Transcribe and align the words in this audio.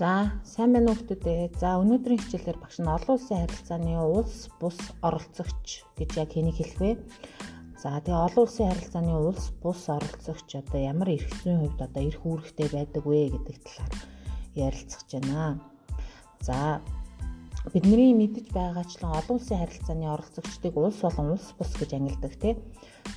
За, 0.00 0.32
сайн 0.48 0.72
байна 0.72 0.94
уу 0.94 0.96
хүмүүстээ. 0.96 1.60
За, 1.60 1.76
өнөөдрийн 1.76 2.24
хичээлээр 2.24 2.56
багш 2.56 2.80
нь 2.80 2.88
олон 2.88 3.20
улсын 3.20 3.44
харилцааны 3.44 4.00
улс 4.00 4.48
бус 4.56 4.78
оролцогч 5.04 5.84
гэж 6.00 6.10
яг 6.16 6.32
хэнийг 6.32 6.56
хэлэх 6.56 6.80
вэ? 6.80 6.92
За, 7.76 8.00
тэгээ 8.00 8.24
олон 8.24 8.48
улсын 8.48 8.72
харилцааны 8.72 9.12
улс 9.12 9.52
бус 9.60 9.84
оролцогч 9.92 10.48
одоо 10.56 10.80
ямар 10.80 11.20
эрх 11.20 11.28
зүйн 11.44 11.60
хувьд 11.60 11.84
одоо 11.84 12.00
эрх 12.00 12.22
үүрэгтэй 12.24 12.68
байдаг 12.72 13.04
вэ 13.04 13.28
гэдэг 13.28 13.56
талаар 13.60 13.94
ярилцах 14.56 15.04
гэж 15.04 15.12
байна. 15.20 15.60
За, 16.40 16.80
бидний 17.68 18.16
мэдэж 18.16 18.56
байгаачлан 18.56 19.12
олон 19.20 19.36
улсын 19.36 19.60
харилцааны 19.60 20.08
оролцогчдыг 20.08 20.80
улс 20.80 20.96
болон 21.04 21.36
улс 21.36 21.52
бус 21.60 21.76
гэж 21.76 22.00
ангилдаг 22.00 22.32
тийм. 22.40 22.56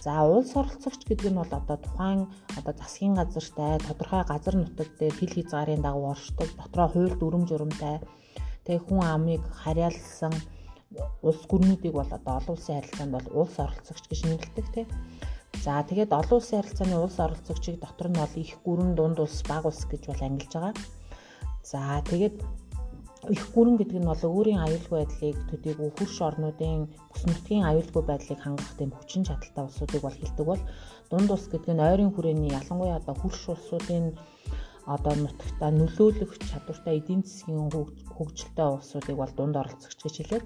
За 0.03 0.13
улс 0.27 0.51
оролцогч 0.59 1.07
гэдэг 1.07 1.31
нь 1.31 1.39
бол 1.39 1.47
одоо 1.47 1.77
тухайн 1.79 2.21
одоо 2.59 2.73
засгийн 2.75 3.15
газартай 3.15 3.79
тодорхой 3.87 4.23
газар 4.27 4.55
нутаг 4.59 4.89
дээр 4.99 5.15
хил 5.15 5.31
хязгаарын 5.35 5.79
дагуу 5.79 6.11
оршдог 6.11 6.49
дотроо 6.59 6.87
хууль 6.91 7.15
дүрм 7.15 7.43
журамтай 7.47 8.03
тэг 8.67 8.83
хүн 8.83 8.99
амыг 9.15 9.43
харьяалсан 9.63 10.33
улс 11.27 11.43
гүрнүүдийг 11.47 11.93
бол 11.95 12.11
одоо 12.17 12.33
олон 12.39 12.55
улсын 12.55 12.75
харилцаанд 12.83 13.15
бол 13.15 13.27
улс 13.39 13.55
оролцогч 13.63 14.03
гэж 14.11 14.19
нэрлэдэг 14.27 14.67
тийм. 14.75 14.87
За 15.63 15.79
тэгээд 15.87 16.11
олон 16.19 16.37
улсын 16.39 16.59
харилцааны 16.59 16.95
улс 16.99 17.17
оролцогчийг 17.23 17.77
дотор 17.79 18.07
нь 18.11 18.19
бол 18.19 18.35
их 18.43 18.51
гүрэн 18.67 18.91
дунд 18.99 19.17
улс 19.23 19.39
баг 19.47 19.63
улс 19.63 19.87
гэж 19.87 20.03
бол 20.11 20.21
ангилж 20.27 20.51
байгаа. 20.51 20.75
За 21.63 21.79
тэгээд 22.11 22.35
их 23.29 23.43
гүрэн 23.55 23.77
гэдэг 23.79 23.99
нь 24.01 24.09
бол 24.09 24.23
өөрийн 24.23 24.59
аюулгүй 24.65 24.97
байдлыг 24.99 25.37
төдийгүй 25.49 25.89
хурш 25.95 26.17
орнуудын 26.27 26.91
бүс 27.11 27.23
нутгийн 27.29 27.63
аюулгүй 27.69 28.03
байдлыг 28.07 28.39
хангах 28.41 28.73
гэм 28.75 28.91
хүчин 28.91 29.23
чадалтай 29.27 29.63
улсуудыг 29.65 30.01
бол 30.03 30.17
хэлдэг 30.19 30.45
бол 30.47 30.61
дунд 31.11 31.29
улс 31.31 31.47
гэдэг 31.47 31.71
нь 31.73 31.85
ойрын 31.87 32.11
хүрээний 32.13 32.51
ялангуяа 32.59 32.99
одоо 32.99 33.15
хурш 33.19 33.41
улсуудын 33.53 34.05
одоо 34.85 35.15
нутагта 35.15 35.71
нөлөөлөх 35.71 36.31
чадвартай 36.49 36.99
эдийн 36.99 37.23
засгийн 37.23 37.71
хөгжилтэй 38.15 38.67
улсуудыг 38.75 39.15
бол 39.19 39.31
дунд 39.37 39.55
оролцогч 39.61 39.99
гэж 40.03 40.15
хэлээд 40.19 40.45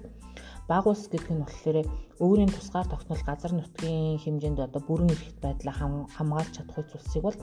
баг 0.70 0.84
улс 0.86 1.04
гэдэг 1.10 1.32
нь 1.34 1.42
болохоор 1.42 1.78
өөрийн 2.22 2.52
тусгаар 2.54 2.86
тогтнол 2.90 3.22
газар 3.26 3.52
нутгийн 3.56 4.22
хэмжээнд 4.22 4.60
одоо 4.66 4.82
бүрэн 4.86 5.10
эрхт 5.10 5.38
байдлаа 5.42 5.74
хамгаалж 6.14 6.52
чадах 6.54 6.78
улсыг 6.78 7.22
бол 7.26 7.38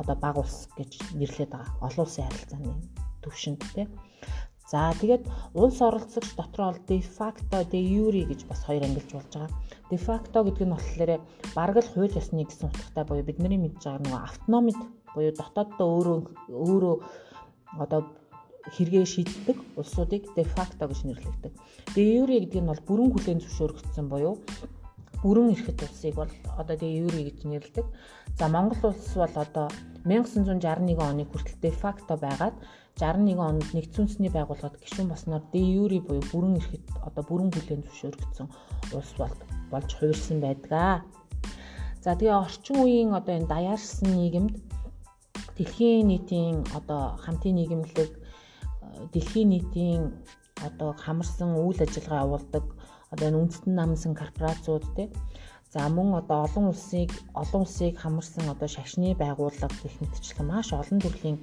одоо 0.00 0.16
баг 0.24 0.36
улс 0.38 0.68
гэж 0.78 0.92
нэрлэдэг 1.18 1.50
байгаа. 1.50 1.74
Олон 1.86 2.04
улсын 2.06 2.24
харилцааны 2.28 2.72
төвшөнд 3.22 3.60
тийм. 3.74 3.88
За 4.68 4.92
тэгээд 5.00 5.24
улс 5.56 5.80
оролцогч 5.80 6.36
дотроо 6.36 6.72
бол 6.72 6.80
de 6.88 7.00
facto 7.00 7.56
de 7.72 7.80
jure 7.80 8.22
гэж 8.28 8.40
бас 8.44 8.60
хоёр 8.68 8.84
ангилж 8.84 9.10
болж 9.16 9.32
байгаа. 9.32 9.50
De 9.90 9.96
facto 9.96 10.44
гэдэг 10.44 10.64
нь 10.68 10.74
болохоор 10.76 11.10
бараг 11.56 11.76
л 11.80 11.92
хууль 11.92 12.18
ёсны 12.20 12.44
гэсэн 12.44 12.68
утгатай 12.68 13.04
буюу 13.08 13.24
бидний 13.24 13.56
мэдж 13.56 13.80
байгаа 13.80 14.04
нөгөө 14.04 14.22
автономид 14.28 14.80
буюу 15.16 15.32
дотооддоо 15.32 15.88
өөрөө 15.96 16.18
өөрөө 16.52 16.96
одоо 17.80 18.00
хэрэгээ 18.74 19.06
шийддэг 19.08 19.56
улсуудыг 19.80 20.22
de 20.36 20.44
facto 20.44 20.84
гэж 20.84 21.00
нэрлэдэг. 21.04 21.52
De 21.96 22.00
jure 22.04 22.36
гэдэг 22.36 22.60
нь 22.60 22.70
бол 22.70 22.82
бүрэн 22.88 23.10
хүлээн 23.12 23.40
зөвшөөрөгдсөн 23.40 24.06
буюу 24.12 24.36
бүрэн 25.22 25.50
эрхэт 25.54 25.82
улсыг 25.82 26.14
бол 26.14 26.32
одоо 26.60 26.76
тэгээ 26.78 27.00
юури 27.02 27.22
гэж 27.26 27.38
нэрлэдэг. 27.42 27.86
За 28.38 28.46
Монгол 28.46 28.92
улс 28.94 29.10
бол 29.16 29.34
одоо 29.34 29.66
1961 30.04 30.94
оны 31.00 31.24
хүртэл 31.26 31.58
де 31.58 31.70
факто 31.74 32.14
байгаад 32.16 32.54
61 32.98 33.38
онд 33.38 33.70
нэгдсэн 33.74 34.02
үндэсний 34.04 34.32
байгууллагад 34.34 34.76
гишүүн 34.82 35.08
болсноор 35.08 35.44
де 35.54 35.60
юури 35.62 36.02
буюу 36.02 36.24
бүрэн 36.30 36.58
эрхэт 36.58 36.86
одоо 37.06 37.22
бүрэн 37.30 37.50
хүлээн 37.54 37.86
зөвшөөрөгдсөн 37.86 38.48
улс 38.98 39.12
бол 39.18 39.34
болж 39.70 39.90
хувирсан 39.94 40.38
байдаг. 40.42 41.06
За 42.02 42.18
тэгээ 42.18 42.42
орчин 42.42 42.76
үеийн 42.82 43.10
одоо 43.14 43.34
энэ 43.38 43.50
даяарсан 43.50 44.10
нийгэмд 44.18 44.54
дэлхийн 45.56 46.10
нийтийн 46.10 46.56
одоо 46.78 47.18
хамтын 47.22 47.54
нийгэмлэг 47.58 48.10
дэлхийн 49.12 49.48
нийтийн 49.50 50.02
одоо 50.66 50.90
хамарсан 51.04 51.50
үйл 51.54 51.78
ажиллагаа 51.82 52.24
явуулдаг 52.26 52.64
одоо 53.12 53.26
энэ 53.28 53.40
үндэстэн 53.42 53.74
намсан 53.74 54.12
корпорациуд 54.14 54.84
те 54.96 55.04
за 55.72 55.88
мөн 55.88 56.18
одоо 56.20 56.38
олон 56.46 56.66
улсыг 56.72 57.10
олон 57.42 57.62
улсыг 57.62 57.94
хамарсан 57.98 58.44
одоо 58.54 58.68
шашны 58.68 59.14
байгууллага 59.14 59.74
гэх 59.82 59.96
мэтчлэн 60.00 60.46
маш 60.48 60.68
олон 60.72 60.98
төрлийн 61.02 61.38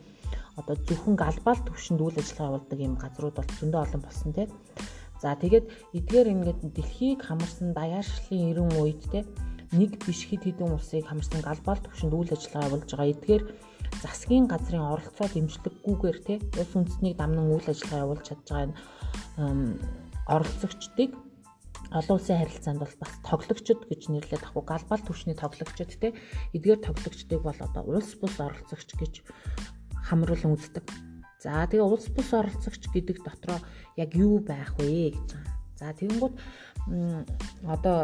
одоо 0.59 0.75
зөвхөн 0.88 1.16
глобал 1.16 1.59
түвшинд 1.68 2.02
үйл 2.02 2.19
ажиллагаа 2.19 2.50
явуулдаг 2.56 2.80
юм 2.80 2.96
газрууд 2.96 3.36
бол 3.36 3.52
зөндөө 3.59 3.81
олон 3.86 4.02
болсон 4.03 4.31
те. 4.34 4.44
За 5.22 5.36
тэгээд 5.36 5.66
эдгээр 5.97 6.28
ингээд 6.34 6.59
дэлхийг 6.75 7.19
хамарсан 7.24 7.74
даяаршлын 7.74 8.50
эрен 8.52 8.72
үед 8.80 9.02
те 9.12 9.24
нэг 9.72 10.00
биш 10.06 10.28
хэд 10.30 10.44
хэдэн 10.46 10.75
улсыг 10.75 11.08
хамарсан 11.08 11.41
глобал 11.44 11.81
түвшинд 11.84 12.14
үйл 12.14 12.31
ажиллагаа 12.35 12.68
явуулж 12.69 12.90
байгаа. 12.91 13.14
Эдгээр 13.16 13.44
засгийн 14.03 14.46
газрын 14.47 14.84
оролцоо 14.84 15.28
дэмжлэггүйгээр 15.31 16.18
те 16.28 16.34
улс 16.59 16.74
үндэстнийг 16.75 17.16
дамнан 17.18 17.47
үйл 17.52 17.68
ажиллагаа 17.68 18.03
явуулж 18.06 18.24
чадж 18.28 18.46
байгаа 18.47 18.66
энэ 18.68 18.75
оролцогчдыг 20.28 21.12
олон 21.91 22.18
улсын 22.18 22.40
харилцаанд 22.41 22.80
бол 22.81 22.96
бас 23.00 23.14
тоглогчд 23.30 23.81
гэж 23.88 24.02
нэрлэдэг 24.09 24.44
ахгүй 24.50 24.64
глобал 24.66 25.03
түвшний 25.06 25.38
тоглогчд 25.38 25.91
те 26.02 26.18
эдгээр 26.58 26.81
тоглогчдыг 26.81 27.41
бол 27.46 27.59
одоо 27.62 27.84
улс 27.85 28.12
бус 28.18 28.35
оролцогч 28.41 28.90
гэж 28.97 29.14
хамруулан 30.05 30.55
үздэг. 30.55 30.85
За 31.41 31.66
тэгээ 31.66 31.85
улс 31.85 32.07
бус 32.13 32.29
оролцогч 32.33 32.89
гэдэг 32.93 33.17
дотроо 33.25 33.59
яг 33.97 34.13
юу 34.13 34.39
байх 34.39 34.77
вэ 34.77 35.13
гэж 35.17 35.29
байгаа. 35.33 35.55
За 35.77 35.88
тэгэнгүүт 35.97 36.35
одоо 37.66 37.97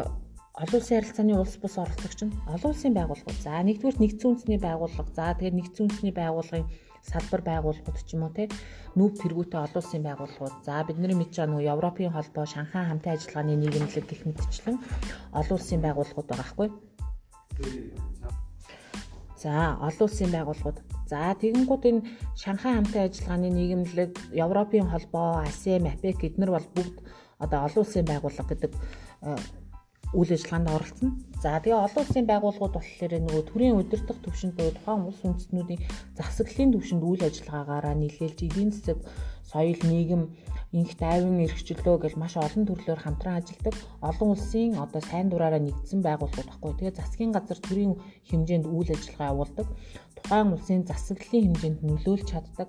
олон 0.58 0.78
улсын 0.78 0.98
харилцааны 1.00 1.34
улс 1.38 1.56
бус 1.62 1.74
оролцогч 1.78 2.18
нь 2.26 2.36
олон 2.50 2.70
улсын 2.70 2.92
байгууллагууд. 2.94 3.40
За 3.40 3.62
нэгдүгээр 3.62 3.98
нэгдсэн 3.98 4.28
үндэсний 4.30 4.60
байгууллага. 4.60 5.10
За 5.16 5.34
тэгээд 5.34 5.58
нэгдсэн 5.58 5.82
үндэсний 5.88 6.14
байгууллагын 6.14 6.68
салбар 7.02 7.42
байгууллагууд 7.42 7.98
ч 8.06 8.14
юм 8.14 8.22
уу 8.26 8.32
те 8.36 8.46
нүүб 8.94 9.14
тэргүүтэй 9.18 9.60
олон 9.66 9.80
улсын 9.82 10.02
байгууллагууд 10.06 10.56
за 10.62 10.86
бидний 10.86 11.18
мэдж 11.18 11.34
байгаа 11.34 11.50
нөгөө 11.50 11.70
Европын 11.74 12.14
холбоо 12.14 12.46
Шанхай 12.46 12.84
хамтын 12.86 13.14
ажиллагааны 13.18 13.58
нийгэмлэг 13.58 14.06
гэх 14.06 14.22
мэтчлэн 14.22 14.76
олон 15.38 15.56
улсын 15.58 15.80
байгууллагууд 15.82 16.28
байгаа 16.30 16.48
хгүй 16.50 16.68
За 19.42 19.74
олон 19.88 20.06
улсын 20.06 20.30
байгууллагууд 20.30 20.78
за 21.10 21.34
тэгэнгүүт 21.42 21.84
энэ 21.90 22.06
Шанхай 22.38 22.72
хамтын 22.78 23.06
ажиллагааны 23.10 23.48
нийгэмлэг 23.50 24.12
Европын 24.44 24.86
холбоо 24.86 25.42
ASEAN 25.42 25.90
APEC 25.90 26.18
эднэр 26.28 26.50
бол 26.54 26.68
бүгд 26.76 26.96
одоо 27.42 27.60
олон 27.66 27.82
улсын 27.82 28.06
байгууллага 28.06 28.50
гэдэг 28.54 28.72
үйл 30.14 30.30
ажиллагаанд 30.36 30.68
оролцсон. 30.70 31.10
За 31.42 31.58
тэгээ 31.58 31.84
олон 31.86 32.02
улсын 32.04 32.26
байгууллагууд 32.30 32.74
болохоор 32.76 33.12
нөгөө 33.18 33.44
төрийн 33.50 33.78
удирдах 33.80 34.18
төвшөнд 34.22 34.54
буюу 34.54 34.76
тухайн 34.76 35.08
улс 35.08 35.20
үндэстнүүдийн 35.26 35.80
засаглалын 36.14 36.72
төвшөнд 36.76 37.02
үйл 37.02 37.22
ажиллагаагаараа 37.26 37.94
нийлүүлж 37.98 38.38
эдийн 38.46 38.70
засаг, 38.70 38.98
соёл, 39.52 39.80
нийгэм, 39.84 40.22
инх 40.72 40.92
тайван 40.96 41.44
эрхчлөө 41.44 41.96
гэж 42.00 42.14
маш 42.16 42.34
олон 42.40 42.64
төрлөөр 42.64 43.00
хамтран 43.04 43.38
ажилладаг 43.38 43.76
олон 44.00 44.28
улсын 44.32 44.80
одоо 44.80 45.00
сайн 45.04 45.28
дураараа 45.28 45.60
нэгдсэн 45.60 46.00
байгууллагууд 46.00 46.48
баггүй. 46.48 46.72
Тэгээ 46.80 46.96
засгийн 46.96 47.32
газар 47.36 47.60
төрийн 47.60 47.92
хэмжээнд 48.32 48.66
үйл 48.66 48.90
ажиллагаа 48.96 49.32
явуулдаг. 49.32 49.68
Тухайн 50.16 50.48
улсын 50.56 50.80
засаглалын 50.88 51.44
хэмжээнд 51.52 51.80
нөлөөлж 51.84 52.24
чаддаг 52.32 52.68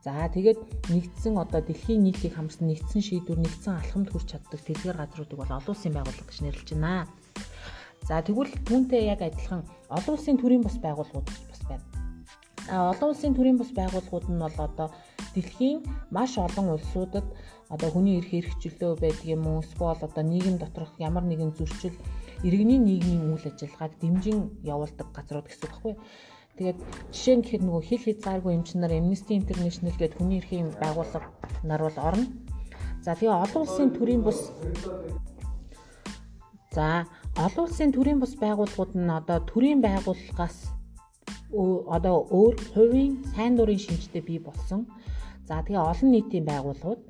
За 0.00 0.24
тэгээд 0.32 0.88
нэгдсэн 0.88 1.36
одоо 1.36 1.60
дэлхийн 1.60 2.00
нийтийг 2.00 2.32
хамарсан 2.32 2.72
нэгдсэн 2.72 3.04
шийдвэр 3.04 3.36
нэгдсэн 3.44 3.84
алхамд 3.84 4.08
хүрч 4.08 4.32
чаддаг 4.32 4.60
дэлгэр 4.64 4.96
газруудыг 4.96 5.36
бол 5.36 5.52
олон 5.52 5.72
улсын 5.76 5.92
байгууллага 5.92 6.24
гэж 6.24 6.38
нэрлэж 6.40 6.68
байна. 6.72 7.04
За 8.08 8.24
тэгвэл 8.24 8.48
түүнтэй 8.64 9.12
яг 9.12 9.20
адилхан 9.20 9.60
олон 9.92 10.12
улсын 10.16 10.40
төрийн 10.40 10.64
бас 10.64 10.80
байгууллагууд 10.80 11.28
олон 12.68 13.10
улсын 13.10 13.34
төрийн 13.34 13.58
бас 13.58 13.70
байгууллагууд 13.72 14.26
нь 14.28 14.42
бол 14.44 14.58
одоо 14.68 14.88
дэлхийн 15.34 15.78
маш 16.10 16.32
олон 16.38 16.66
улсуудад 16.76 17.26
одоо 17.74 17.88
хүний 17.90 18.18
эрх 18.18 18.30
хэрэгчлөө 18.30 18.92
байдаг 19.00 19.24
юм 19.24 19.46
уу 19.46 19.62
эсвэл 19.64 20.04
одоо 20.06 20.24
нийгэм 20.24 20.56
доторх 20.58 20.92
ямар 20.98 21.24
нэгэн 21.26 21.54
зөрчил 21.56 21.96
иргэний 22.46 22.78
нийгмийн 22.78 23.32
үйл 23.32 23.46
ажиллагааг 23.48 23.92
дэмжин 24.00 24.38
явуулдаг 24.64 25.08
газрууд 25.14 25.46
гэсэн 25.48 25.64
үг 25.64 25.70
байхгүй? 25.70 25.94
Тэгээд 26.56 26.78
жишээ 27.14 27.36
нь 27.36 27.44
гэхэд 27.44 27.62
нөгөө 27.64 27.82
хил 27.88 28.04
хязгааргүй 28.04 28.52
эмчнэр 28.54 28.92
Amnesty 28.98 29.32
International 29.40 29.94
гэдэг 29.96 30.18
хүний 30.18 30.38
эрхийн 30.40 30.68
байгууллага 30.82 31.28
нар 31.64 31.82
бол 31.86 31.98
орно. 32.08 32.26
За 33.04 33.16
тэгээ 33.16 33.32
олон 33.44 33.62
улсын 33.64 33.88
төрийн 33.96 34.22
бус 34.26 34.52
За 36.74 37.06
олон 37.36 37.64
улсын 37.66 37.90
төрийн 37.92 38.20
бус 38.20 38.34
байгууллагууд 38.36 38.92
нь 38.94 39.10
одоо 39.18 39.38
төрийн 39.50 39.80
байгууллагаас 39.80 40.79
одоо 41.96 42.16
өөр 42.30 42.54
хувийн 42.74 43.12
сайн 43.34 43.56
дурын 43.56 43.78
шинжтэй 43.78 44.22
бий 44.22 44.38
болсон. 44.38 44.86
За 45.48 45.62
тэгээ 45.64 45.82
олон 45.90 46.08
нийтийн 46.12 46.46
байгууллагууд 46.46 47.00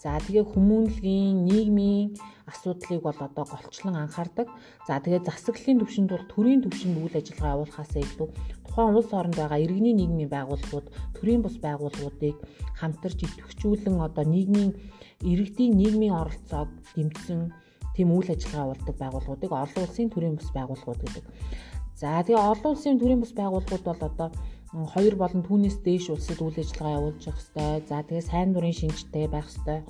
За 0.00 0.16
тэгээ 0.16 0.48
хүмүүнлэгийн, 0.48 1.44
нийгмийн 1.44 2.16
асуудлыг 2.48 3.04
бол 3.04 3.20
одоо 3.20 3.44
голчлон 3.44 4.00
анхаардаг. 4.00 4.48
За 4.88 4.96
тэгээ 4.96 5.28
засаглалын 5.28 5.80
төвшөнд 5.84 6.08
бол 6.08 6.24
төрийн 6.32 6.64
төвшөнд 6.64 6.96
үйл 7.04 7.18
ажиллагаа 7.20 7.54
явуулахаас 7.60 7.92
илүү 8.00 8.28
тухайн 8.64 8.96
улс 8.96 9.12
оронд 9.12 9.36
байгаа 9.36 9.60
иргэний 9.60 9.92
нийгмийн 9.92 10.32
байгууллагууд, 10.32 10.88
төрийн 11.20 11.44
бус 11.44 11.56
байгууллагуудыг 11.60 12.36
хамтарч 12.80 13.18
идэвхжүүлэн 13.28 14.00
одоо 14.00 14.24
нийгмийн 14.24 14.72
иргэдийн 15.20 15.76
нийгмийн 15.76 16.16
оролцоог 16.16 16.72
дэмжсэн 16.96 17.52
тийм 17.92 18.08
үйл 18.16 18.32
ажиллагаа 18.32 18.64
явуулдаг 18.72 18.96
байгууллагуудыг 18.96 19.52
олон 19.52 19.84
улсын 19.84 20.08
төрийн 20.08 20.36
бус 20.40 20.48
байгууллагууд 20.56 21.00
гэдэг. 21.04 21.24
За 22.00 22.24
тэгээ 22.24 22.40
олон 22.40 22.72
улсын 22.72 22.96
төрийн 22.96 23.20
бус 23.20 23.36
байгууллагууд 23.36 23.84
бол 23.84 24.02
одоо 24.08 24.28
хоёр 24.72 25.14
болон 25.20 25.44
түүнээс 25.44 25.84
дээш 25.84 26.08
улсад 26.08 26.40
үйл 26.40 26.56
ажиллагаа 26.56 26.96
явуулж 26.96 27.22
явах 27.28 27.44
хэрэгтэй. 27.44 27.84
За 27.92 27.96
тэгээ 28.08 28.24
сайн 28.24 28.48
дурын 28.56 28.72
шинжтэй 28.72 29.28
байх 29.28 29.52
хэрэгтэй. 29.52 29.80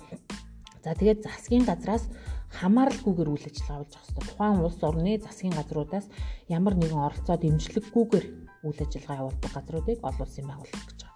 За 0.82 0.90
тэгээд 0.98 1.22
засгийн 1.22 1.64
газраас 1.70 2.10
хамааралгүйгээр 2.58 3.30
үйл 3.30 3.46
ажиллагаа 3.46 3.76
явуулж 3.78 3.94
явах 3.94 4.06
хэрэгтэй. 4.10 4.26
Тухайн 4.26 4.58
улс 4.58 4.80
орны 4.82 5.12
засгийн 5.22 5.54
газруудаас 5.54 6.06
ямар 6.50 6.74
нэгэн 6.74 6.98
оролцоо 6.98 7.36
дэмжлэггүйгээр 7.38 8.26
үйл 8.66 8.80
ажиллагаа 8.82 9.20
явуулдаг 9.22 9.52
газруудыг 9.54 9.98
олон 10.02 10.24
улсын 10.26 10.46
байгууллага 10.50 10.86
гэж 10.90 10.98
байгаа. 11.06 11.14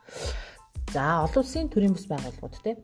За 0.94 1.04
олон 1.26 1.42
улсын 1.42 1.66
төрийн 1.74 1.94
бас 1.98 2.06
байгууллагууд 2.06 2.54
тийм 2.62 2.78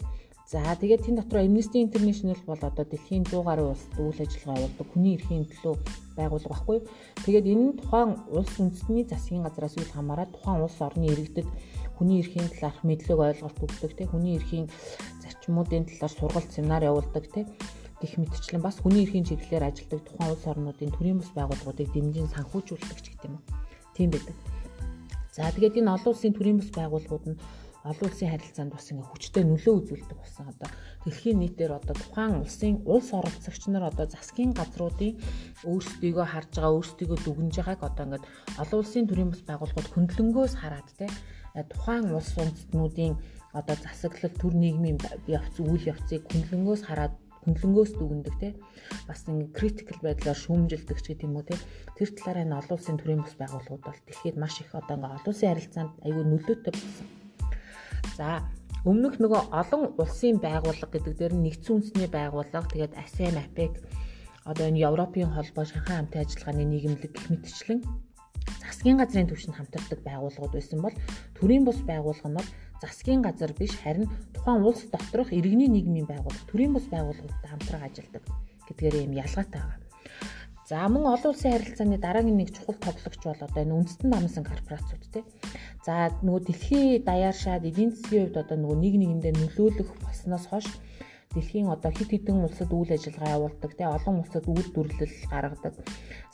За 0.50 0.74
тэгээд 0.74 1.06
тэн 1.06 1.14
дотор 1.14 1.46
Amnesty 1.46 1.78
International 1.78 2.34
бол 2.42 2.58
одоо 2.58 2.82
дэлхийн 2.82 3.22
100 3.22 3.46
гаруй 3.46 3.70
улсад 3.70 3.94
үйл 4.02 4.18
ажиллагаа 4.18 4.58
явуулдаг 4.58 4.88
хүний 4.90 5.14
эрхийн 5.14 5.46
төлөө 5.46 5.74
байгууллага 6.18 6.50
баггүй. 6.58 6.78
Тэгээд 7.22 7.46
энэ 7.54 7.64
нь 7.70 7.78
тухайн 7.78 8.10
улс 8.34 8.54
үндэстний 8.58 9.06
засгийн 9.06 9.46
газраас 9.46 9.78
үл 9.78 9.94
хамааран 9.94 10.34
тухайн 10.34 10.66
улс 10.66 10.74
орны 10.82 11.06
иргэдэд 11.06 11.46
хүний 11.94 12.18
эрхийн 12.18 12.50
талаарх 12.50 12.82
мэдлэг 12.82 13.18
ойлголт 13.22 13.62
өгдөг 13.62 13.92
те 13.94 14.10
хүний 14.10 14.34
эрхийн 14.42 14.66
зарчмуудын 15.22 15.86
талаар 15.86 16.14
сургалт 16.18 16.50
семинар 16.50 16.82
явуулдаг 16.82 17.30
те 17.30 17.46
гих 18.02 18.18
мэтчлэн 18.18 18.58
бас 18.58 18.82
хүний 18.82 19.06
эрхийн 19.06 19.30
чиглэлээр 19.30 19.70
ажилладаг 19.70 20.02
тухайн 20.02 20.34
улс 20.34 20.44
орнуудын 20.50 20.90
төрийн 20.98 21.22
бас 21.22 21.30
байгууллагуудыг 21.30 21.94
дэмжин 21.94 22.26
санхүүжүүлдэг 22.34 22.98
ч 22.98 23.06
гэдэг 23.14 23.30
юм 23.30 23.38
уу. 23.38 23.46
Тийм 23.94 24.10
байдаг. 24.10 24.34
За 25.30 25.46
тэгээд 25.54 25.78
энэ 25.78 25.94
олон 25.94 26.10
улсын 26.10 26.34
төрийн 26.34 26.58
бас 26.58 26.74
байгууллагууд 26.74 27.24
нь 27.30 27.38
олон 27.84 28.06
улсын 28.08 28.28
харилцаанд 28.30 28.72
бас 28.76 28.86
ингээ 28.92 29.08
хүчтэй 29.08 29.44
нөлөө 29.48 29.74
үзүүлдэг 29.80 30.18
болсон. 30.20 30.44
Одоо 30.52 30.68
дэлхийн 31.04 31.38
нийтээр 31.40 31.72
одоо 31.80 31.96
тухайн 31.96 32.44
улсын 32.44 32.74
улс 32.84 33.08
оролцогч 33.16 33.62
нар 33.72 33.88
одоо 33.88 34.06
засгийн 34.08 34.52
газруудын 34.52 35.16
өөрсдийгөө 35.64 36.26
харж 36.28 36.50
байгаа 36.60 36.76
өөрсдийгөө 36.76 37.18
дүгнж 37.24 37.54
байгааг 37.56 37.80
одоо 37.88 38.04
ингээд 38.04 38.24
олон 38.62 38.78
улсын 38.84 39.04
төрийн 39.08 39.32
бас 39.32 39.42
байгууллагууд 39.48 39.92
хөндлөнгөөс 39.94 40.54
хараад 40.60 40.88
те 41.00 41.08
тухайн 41.72 42.14
улс 42.14 42.30
үндэстнүүдийн 42.36 43.14
одоо 43.58 43.76
засаглал 43.80 44.34
төр 44.38 44.54
нийгмийн 44.54 44.98
явц 45.26 45.54
үйл 45.58 45.84
явцыг 45.92 46.22
хөндлөнгөөс 46.30 46.82
хараад 46.86 47.14
хөндлөнгөөс 47.44 47.92
дүгндэг 47.96 48.34
те. 48.38 48.48
Бас 49.08 49.24
ингээ 49.26 49.56
критикл 49.56 49.98
байдлаар 50.04 50.38
шүүмжилдэг 50.38 50.98
ч 51.00 51.06
гэдэг 51.10 51.26
юм 51.26 51.40
уу 51.40 51.48
те. 51.48 51.56
Тэр 51.96 52.12
талаараа 52.14 52.44
энэ 52.44 52.58
олон 52.60 52.76
улсын 52.76 52.96
төрийн 53.00 53.24
бас 53.24 53.34
байгууллагууд 53.40 53.84
бол 53.88 54.00
дэлхийд 54.06 54.36
маш 54.38 54.60
их 54.60 54.70
одоо 54.76 54.94
ингээ 54.96 55.16
олон 55.16 55.32
улсын 55.32 55.50
харилцаанд 55.50 55.92
аюул 56.06 56.28
нөлөөтэй 56.28 56.72
болсон. 56.76 57.19
За 58.16 58.44
өмнөх 58.88 59.20
нөгөө 59.20 59.52
олон 59.60 59.82
улсын 60.00 60.40
байгууллага 60.40 60.92
гэдэг 60.92 61.14
дээр 61.16 61.34
нь 61.36 61.44
нэгдсэн 61.44 61.74
үндэсний 61.76 62.08
байгууллага 62.08 62.72
тэгээд 62.72 62.96
ASEAN 62.96 63.36
APEC 63.36 63.72
одоо 64.48 64.64
энэ 64.68 64.82
Европын 64.88 65.28
холбоо 65.36 65.64
Шанхай 65.68 65.96
хамтын 66.00 66.24
ажиллагааны 66.24 66.64
нийгэмлэг 66.64 67.12
гэх 67.12 67.26
мэтчлэн 67.28 67.80
засгийн 68.64 68.96
газрын 68.96 69.28
түвшинд 69.28 69.56
хамтардаг 69.56 70.00
байгууллагууд 70.00 70.54
байсан 70.56 70.80
бол 70.80 70.96
төрийн 71.36 71.64
бус 71.68 71.78
байгууллага 71.84 72.28
нь 72.32 72.38
бол 72.40 72.48
засгийн 72.80 73.20
газар 73.20 73.52
биш 73.52 73.76
харин 73.76 74.08
тухайн 74.32 74.64
улс 74.64 74.82
доторх 74.88 75.28
иргэний 75.36 75.68
нийгмийн 75.68 76.08
байгууллага 76.08 76.48
төрийн 76.48 76.72
бус 76.72 76.86
байгууллагуудтай 76.88 77.50
хамтран 77.52 77.84
ажилладаг 77.84 78.24
гэдгээр 78.64 78.94
юм 79.04 79.12
ялгаатай 79.12 79.60
байна. 79.60 79.89
За 80.70 80.86
мөн 80.86 81.02
олон 81.10 81.34
улсын 81.34 81.50
харилцааны 81.50 81.98
дараагийн 81.98 82.38
нэг 82.38 82.54
чухал 82.54 82.78
тоглогч 82.78 83.18
бол 83.26 83.42
одоо 83.42 83.58
энэ 83.58 83.74
үндэстэн 83.74 84.06
намсан 84.06 84.46
корпорациуд 84.46 85.02
тий. 85.10 85.24
За 85.82 86.14
нөгөө 86.22 86.46
дэлхийн 86.46 87.02
даяар 87.02 87.34
шаад 87.34 87.66
эдийн 87.66 87.90
засгийн 87.90 88.30
хувьд 88.30 88.38
одоо 88.38 88.54
нөгөө 88.54 88.78
нэг 88.78 88.94
нэгэндээ 89.02 89.34
нөлөөлөх 89.34 89.90
болсноос 89.98 90.46
хойш 90.46 90.70
дэлхийн 91.34 91.74
одоо 91.74 91.90
хит 91.90 92.14
хитэн 92.14 92.46
улсад 92.46 92.70
үйл 92.70 92.94
ажиллагаа 92.94 93.34
явуулдаг 93.34 93.72
тий 93.74 93.88
олон 93.90 94.16
улсад 94.22 94.46
үйл 94.46 94.68
дүрлэл 94.70 95.16
гаргадаг. 95.26 95.74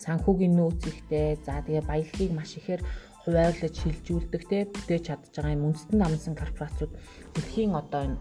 Санхүүгийн 0.04 0.52
нөөц 0.52 0.82
ихтэй 0.84 1.40
за 1.40 1.64
тэгээ 1.64 1.88
баялагийг 1.88 2.32
маш 2.36 2.60
ихээр 2.60 2.84
хуваарлаж 3.24 3.72
шилжүүлдэг 3.72 4.42
тий 4.52 4.62
бүтээж 4.68 5.02
чадж 5.08 5.32
байгаа 5.32 5.56
юм 5.56 5.72
үндэстэн 5.72 5.96
намсан 5.96 6.36
корпорациуд 6.36 6.92
дэлхийн 7.32 7.72
одоо 7.72 8.00
энэ 8.04 8.20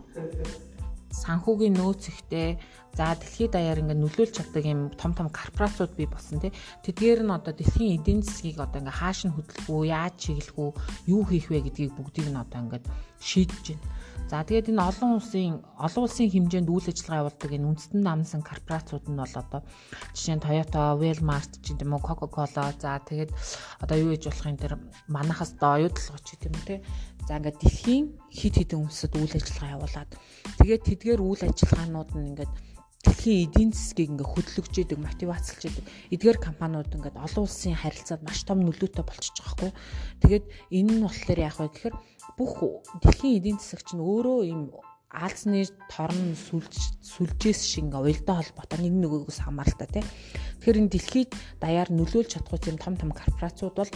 санхүүгийн 1.11 1.75
нөөц 1.79 2.03
ихтэй 2.11 2.59
за 2.95 3.13
дэлхийд 3.15 3.51
даяар 3.51 3.83
ингээд 3.83 4.01
нөлөөлж 4.01 4.33
чаддаг 4.39 4.63
юм 4.63 4.81
том 4.95 5.11
том 5.11 5.27
корпорациуд 5.29 5.93
бий 5.99 6.07
болсон 6.07 6.39
тий. 6.39 6.55
Тэдгээр 6.81 7.27
нь 7.27 7.35
одоо 7.35 7.51
дэлхийн 7.51 7.99
эдийн 7.99 8.23
засгийг 8.23 8.57
одоо 8.63 8.79
ингээд 8.79 8.99
хааш 9.03 9.19
нь 9.27 9.35
хөдөлгөх 9.35 9.67
үү, 9.67 9.83
яаж 9.91 10.15
чиглэх 10.15 10.55
үү, 10.55 10.71
юу 11.11 11.23
хийх 11.27 11.51
вэ 11.51 11.59
гэдгийг 11.67 11.91
бүгдийг 11.99 12.31
нь 12.31 12.39
одоо 12.39 12.59
ингээд 12.63 12.85
шийдэж 13.19 13.65
байна. 13.75 13.87
За 14.25 14.41
тэгээд 14.41 14.71
энэ 14.73 14.81
олон 14.81 15.11
улсын 15.21 15.61
олон 15.77 16.03
улсын 16.07 16.31
хэмжээнд 16.31 16.71
үйл 16.71 16.89
ажиллагаа 16.89 17.21
явуулдаг 17.29 17.51
энэ 17.53 17.67
үндэстэн 17.69 18.01
намсан 18.01 18.41
корпорациуд 18.41 19.05
нь 19.05 19.19
бол 19.21 19.35
одоо 19.37 19.61
жишээ 20.17 20.35
нь 20.39 20.43
Toyota, 20.45 20.97
Walmart 20.97 21.51
ч 21.61 21.77
юм 21.77 21.93
уу 21.93 22.01
Coca-Cola 22.01 22.73
за 22.73 22.97
тэгээд 23.05 23.29
одоо 23.85 23.97
юу 24.01 24.17
гэж 24.17 24.23
болох 24.25 24.49
юм 24.49 24.57
тэр 24.57 24.73
манахаас 25.05 25.51
доо 25.61 25.77
оюутлогч 25.77 26.25
гэдэг 26.25 26.49
юм 26.49 26.63
те 26.65 26.75
За 27.27 27.41
ингээд 27.41 27.57
дэлхийн 27.57 28.05
хит 28.29 28.53
хитэн 28.61 28.85
улсад 28.85 29.17
үйл 29.17 29.33
ажиллагаа 29.33 29.75
явуулаад 29.81 30.11
тэгээд 30.61 30.85
тэдгээр 30.85 31.21
үйл 31.25 31.41
ажиллагаанууд 31.41 32.09
нь 32.13 32.27
ингээд 32.37 32.53
дэлхийн 33.05 33.45
эдийн 33.45 33.71
засгийг 33.71 34.09
ингээ 34.17 34.25
хөдөлгөж 34.33 34.75
идэг, 34.81 34.99
мотивацлж 34.99 35.61
идэг. 35.69 35.85
Эдгээр 36.09 36.39
компаниуд 36.41 36.89
ингээд 36.89 37.21
олон 37.21 37.45
улсын 37.45 37.77
харилцаанд 37.77 38.25
маш 38.25 38.41
том 38.43 38.65
нөлөөтэй 38.65 39.05
болчихж 39.05 39.37
байгаа 39.45 39.53
хгүй. 39.53 39.71
Тэгээд 40.25 40.45
энэ 40.73 40.91
нь 40.97 41.03
болохоор 41.05 41.39
яах 41.45 41.57
вэ 41.61 41.69
гэхээр 41.69 41.95
бүх 42.35 42.53
дэлхийн 43.05 43.37
эдийн 43.37 43.57
засаг 43.61 43.81
чинь 43.85 44.01
өөрөө 44.01 44.39
ийм 44.49 44.61
аалзны 45.15 45.63
торн 45.87 46.35
сүлж 46.35 46.73
сүлжээс 46.99 47.61
шиг 47.63 47.87
ингээ 47.87 48.03
уялдаа 48.03 48.35
холбоотой 48.43 48.79
нэг 48.83 48.95
нөгөөгөөс 48.99 49.39
хамааралтай 49.47 49.87
тий. 49.87 50.03
Тэгэхээр 50.59 50.79
энэ 50.83 50.91
дэлхийд 50.91 51.31
даяар 51.63 51.89
нөлөөлж 51.93 52.29
чадахгүй 52.35 52.59
тийм 52.59 52.77
том 52.81 52.95
том 52.99 53.11
корпорациуд 53.15 53.75
бол 53.79 53.91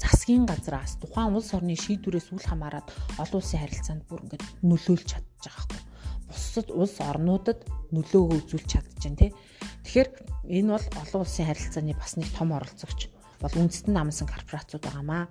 засгийн 0.00 0.48
газраас 0.48 0.96
тухайн 0.96 1.36
улс 1.36 1.52
орны 1.52 1.76
шийдвэрээс 1.76 2.32
үл 2.32 2.40
хамааран 2.40 2.84
олон 3.20 3.38
улсын 3.40 3.60
харилцаанд 3.60 4.02
бүр 4.08 4.24
ингээд 4.24 4.44
нөлөөлж 4.64 5.04
чадчих 5.12 5.56
байгаа. 5.60 5.79
Бусад 6.30 6.70
улс 6.70 6.96
орнуудад 7.02 7.66
нөлөөгөө 7.90 8.38
үзүүлж 8.46 8.66
чадчихжээ 8.70 9.14
тий. 9.18 9.30
Тэгэхээр 9.84 10.08
энэ 10.46 10.70
бол 10.70 10.86
олон 11.02 11.20
улсын 11.26 11.46
харилцааны 11.50 11.94
бас 11.98 12.14
нэг 12.14 12.30
том 12.32 12.54
оролцогч 12.54 13.10
бол 13.42 13.54
үндэстэн 13.58 13.94
намсан 13.94 14.30
корпорациуд 14.30 14.86
байгаамаа. 14.86 15.26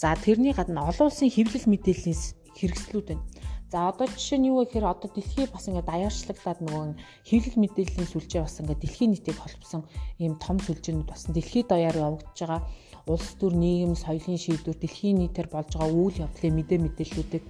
За 0.00 0.16
тэрний 0.16 0.56
гадна 0.56 0.88
олон 0.88 1.12
улсын 1.12 1.30
хэвлэл 1.30 1.68
мэдээллийн 1.68 2.18
хэрэгслүүд 2.56 3.06
байна. 3.12 3.24
За 3.72 3.88
одоо 3.88 4.04
жишээ 4.04 4.38
нь 4.38 4.48
юу 4.52 4.60
вэ 4.60 4.68
гэхээр 4.68 4.84
одоо 4.84 5.08
дэлхий 5.08 5.48
бас 5.48 5.64
ингээд 5.64 5.88
даяарчлаглаад 5.88 6.60
нөгөө 6.60 6.84
хэвлэл 7.24 7.56
мэдээллийн 7.56 8.08
сүлжээ 8.12 8.42
бас 8.44 8.60
ингээд 8.60 8.82
дэлхийн 8.84 9.10
нийтийг 9.16 9.38
холбосон 9.40 9.88
ийм 10.20 10.36
том 10.36 10.60
сүлжээнүүд 10.60 11.08
бас 11.08 11.24
дэлхийд 11.32 11.72
даяар 11.72 11.96
явагдаж 11.96 12.36
байгаа 12.36 12.60
улс 13.10 13.28
төр 13.40 13.54
нийгэм 13.58 13.94
соёлын 13.98 14.38
шийдвэр 14.38 14.78
дэлхийн 14.78 15.18
нийтээр 15.18 15.48
болж 15.50 15.70
байгаа 15.74 15.90
үйл 15.90 16.22
явдлын 16.24 16.54
мэдээ 16.56 16.78
мэдээллүүдийг 16.82 17.44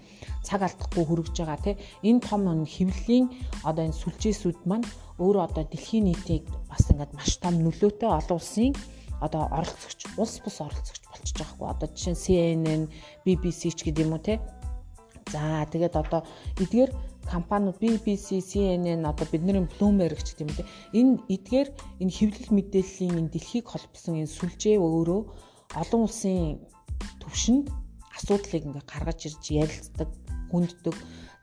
цаг 0.46 0.60
алдахгүй 0.64 1.04
хүргэж 1.06 1.36
байгаа 1.38 1.60
тийм 1.64 1.76
энэ 2.08 2.24
том 2.24 2.42
хэвлэлийн 2.64 3.26
одоо 3.68 3.82
энэ 3.84 4.00
сүлжээсүүд 4.00 4.58
маань 4.64 4.86
өөрөө 5.20 5.42
одоо 5.48 5.64
дэлхийн 5.68 6.04
нийтийг 6.08 6.44
бас 6.70 6.84
ингээд 6.88 7.12
маш 7.12 7.32
том 7.42 7.54
нөлөөтэй 7.60 8.10
олон 8.10 8.38
улсын 8.40 8.72
одоо 9.20 9.42
оролцогч 9.58 10.00
улс 10.22 10.34
бус 10.44 10.56
оролцогч 10.66 11.02
болчихж 11.10 11.36
байгаа 11.38 11.52
хгүй 11.52 11.68
одоо 11.74 11.88
жишээ 11.94 12.14
нь 12.14 12.22
CNN, 12.24 12.82
BBC 13.24 13.60
ч 13.76 13.80
юм 13.92 14.16
уу 14.16 14.22
те 14.24 14.40
За 15.32 15.64
тэгээд 15.70 15.94
одоо 15.96 16.20
эдгээр 16.58 16.90
компаниуд 17.30 17.78
BBC, 17.80 18.42
CNN 18.42 19.06
одоо 19.06 19.26
бидний 19.30 19.64
Bloomberg 19.78 20.18
ч 20.20 20.34
гэдэг 20.34 20.42
юм 20.44 20.52
те 20.58 20.64
энэ 20.98 21.12
эдгээр 21.34 21.68
энэ 22.02 22.12
хэвлэл 22.18 22.50
мэдээллийн 22.52 23.14
энэ 23.20 23.32
дэлхийг 23.32 23.66
холбосон 23.70 24.20
энэ 24.20 24.34
сүлжээ 24.36 24.76
өөрөө 24.76 25.20
олон 25.80 26.00
улсын 26.06 26.60
төвшөнд 27.22 27.66
асуудлыг 28.16 28.62
ингээ 28.68 28.84
гаргаж 28.84 29.20
ирж 29.28 29.44
ярилцдаг, 29.50 30.08
хүнддэг. 30.52 30.96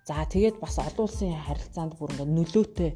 За 0.06 0.26
тэгээд 0.26 0.62
бас 0.62 0.78
олон 0.78 1.06
улсын 1.10 1.34
харилцаанд 1.34 1.94
бүр 1.98 2.14
ингээ 2.14 2.30
нөлөөтэй 2.30 2.92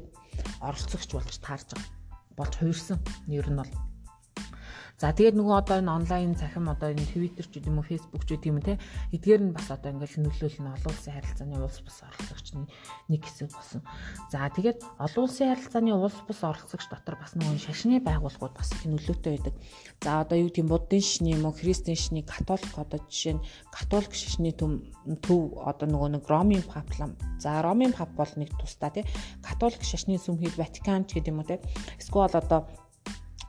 оролцогч 0.62 1.10
болж 1.14 1.34
таарж 1.42 1.68
байгаа. 1.74 1.90
болж 2.38 2.52
хувирсан. 2.58 2.98
Нэр 3.30 3.48
нь 3.50 3.58
бол 3.58 3.72
За 4.94 5.10
тэгээд 5.10 5.34
нөгөө 5.34 5.56
одоо 5.58 5.82
энэ 5.82 5.90
онлайн 5.90 6.38
цахим 6.38 6.70
одоо 6.70 6.94
энэ 6.94 7.02
Twitter 7.10 7.42
ч 7.42 7.58
гэдэг 7.58 7.66
юм 7.66 7.82
уу 7.82 7.88
Facebook 7.90 8.22
ч 8.30 8.38
гэдэг 8.38 8.46
юм 8.46 8.62
те 8.62 8.78
эдгээр 9.10 9.42
нь 9.42 9.50
бас 9.50 9.66
одоо 9.66 9.90
ингээл 9.90 10.22
нөлөөлөл 10.22 10.62
нь 10.62 10.70
олон 10.70 10.90
улсын 10.94 11.14
харилцааны 11.18 11.58
улс 11.58 11.78
бус 11.82 11.98
оролцогчны 12.06 12.70
нэг 13.10 13.20
хэсэг 13.26 13.50
болсон. 13.50 13.82
За 14.30 14.46
тэгээд 14.54 14.86
олон 15.02 15.22
улсын 15.26 15.50
харилцааны 15.50 15.90
улс 15.98 16.18
бус 16.22 16.40
оролцогч 16.46 16.86
дотор 16.86 17.18
бас 17.18 17.34
нөгөө 17.34 17.58
шашны 17.58 17.98
байгууллагууд 18.06 18.54
бас 18.54 18.70
их 18.70 18.86
нөлөөтэй 18.86 19.32
байдаг. 19.34 19.54
За 19.98 20.22
одоо 20.22 20.38
юу 20.38 20.54
гэм 20.54 20.70
буддын 20.70 21.02
шашны 21.02 21.34
юм 21.34 21.50
уу 21.50 21.58
христийн 21.58 21.98
шашны 21.98 22.22
католик 22.22 22.78
одоо 22.78 23.02
жишээ 23.10 23.34
нь 23.34 23.44
католик 23.74 24.14
шашны 24.14 24.54
төв 24.54 25.42
одоо 25.58 25.86
нөгөө 25.90 26.22
нэг 26.22 26.24
ромын 26.30 26.62
паплам. 26.62 27.18
За 27.42 27.58
ромын 27.66 27.90
пап 27.90 28.14
бол 28.14 28.30
нэг 28.38 28.54
тусдаа 28.62 28.94
тий 28.94 29.02
католик 29.42 29.82
шашны 29.82 30.22
сүмхийд 30.22 30.54
Ватикан 30.54 31.02
ч 31.10 31.18
гэдэг 31.18 31.34
юм 31.34 31.42
уу 31.42 31.50
тий 31.50 31.58
эсвэл 31.98 32.30
одоо 32.30 32.70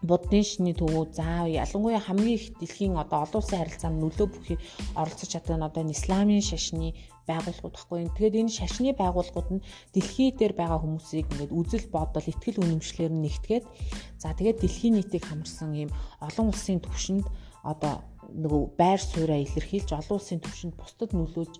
буддын 0.10 0.46
шний 0.46 0.76
төвөө 0.78 1.06
заа 1.18 1.50
ялангуяа 1.50 2.02
хамгийн 2.02 2.38
их 2.38 2.46
дэлхийн 2.60 2.96
одоо 2.96 3.26
олон 3.26 3.42
улсын 3.42 3.60
харилцаанд 3.60 4.02
нөлөө 4.02 4.28
бүхий 4.32 4.58
оролцож 4.96 5.30
чаддаг 5.30 5.58
нь 5.58 5.68
одоо 5.68 5.82
энэ 5.84 5.96
исламын 5.98 6.42
шашны 6.42 6.94
байгууллагууд 7.30 7.76
баггүй. 7.76 8.00
Тэгэхээр 8.14 8.40
энэ 8.42 8.58
шашны 8.58 8.94
байгууллагууд 8.94 9.50
нь 9.58 9.66
дэлхий 9.94 10.30
дээр 10.32 10.54
байгаа 10.54 10.80
хүмүүсийг 10.82 11.26
ингээд 11.34 11.58
үзэл 11.58 11.88
бодол, 11.90 12.30
ихтгэл 12.30 12.62
үнэмшлэр 12.62 13.14
нь 13.14 13.24
нэгтгээд 13.26 13.66
за 14.22 14.38
тэгээд 14.38 14.62
дэлхийн 14.62 14.96
нийтийг 15.02 15.26
хамарсан 15.26 15.74
ийм 15.74 15.90
олон 16.22 16.54
улсын 16.54 16.80
түвшинд 16.86 17.26
одоо 17.66 18.06
нөгөө 18.30 18.64
байр 18.78 19.02
сууриа 19.02 19.42
илэрхийлж 19.42 19.90
олон 19.98 20.18
улсын 20.18 20.40
түвшинд 20.42 20.74
бусдад 20.78 21.12
нөлөөлж 21.14 21.56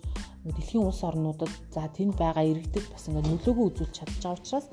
дэлхийн 0.54 0.86
улс 0.86 1.02
орнуудад 1.02 1.50
за 1.74 1.88
тэнд 1.90 2.14
байгаа 2.14 2.44
иргэдэд 2.46 2.86
бас 2.92 3.08
ингээд 3.10 3.26
нөлөөгөө 3.26 3.66
үзүүлж 3.66 3.92
чадж 3.98 4.14
байгаа 4.22 4.38
учраас 4.38 4.66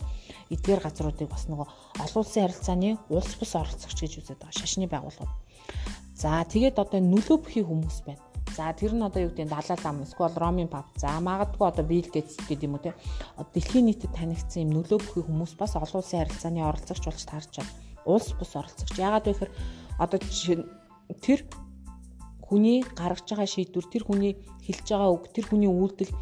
эдгээр 0.54 0.82
газруудыг 0.86 1.30
бас 1.34 1.50
нөгөө 1.50 1.68
олон 2.04 2.22
улсын 2.22 2.44
харилцааны 2.46 2.90
улс 3.10 3.32
бус 3.40 3.52
оролцогч 3.58 3.98
гэж 3.98 4.14
үздэг 4.22 4.38
байгаа 4.38 4.60
шашны 4.60 4.86
байгууллагууд. 4.86 5.34
За 6.14 6.46
тэгээд 6.46 6.78
одоо 6.78 7.02
нөлөө 7.02 7.38
бүхий 7.42 7.66
хүмүүс 7.66 8.06
байна. 8.06 8.22
За 8.54 8.70
тэр 8.70 8.94
нь 8.94 9.02
одоо 9.02 9.26
юу 9.26 9.32
гэдэг 9.34 9.50
нь 9.50 9.54
далаа 9.54 9.78
лам 9.82 10.06
эсвэл 10.06 10.38
ромын 10.38 10.70
пап. 10.70 10.94
За 11.02 11.18
магадгүй 11.18 11.66
одоо 11.66 11.86
Bill 11.86 12.06
Gates 12.06 12.38
гэдэг 12.38 12.70
юм 12.70 12.78
уу 12.78 12.86
те. 12.86 12.94
Дэлхийн 13.54 13.90
нийтэд 13.90 14.14
танигдсан 14.14 14.70
юм 14.70 14.78
нөлөө 14.78 15.00
бүхий 15.02 15.26
хүмүүс 15.26 15.58
бас 15.58 15.74
олон 15.74 16.06
улсын 16.06 16.22
харилцааны 16.22 16.62
оролцогч 16.62 17.02
болж 17.02 17.24
таарч 17.26 17.54
байна. 17.58 17.74
Улс 18.06 18.30
бус 18.38 18.54
оролцогч. 18.54 18.94
Яагаад 19.02 19.26
вэ 19.26 19.34
гэхээр 19.34 19.52
одоо 19.98 20.20
тэр 20.22 21.40
хүний 22.54 22.86
гаргаж 22.94 23.26
байгаа 23.26 23.50
шийдвэр, 23.50 23.88
тэр 23.90 24.04
хүний 24.06 24.34
хэлж 24.62 24.86
байгаа 24.86 25.10
үг, 25.10 25.26
тэр 25.34 25.46
хүний 25.50 25.72
үйлдэл 25.74 26.14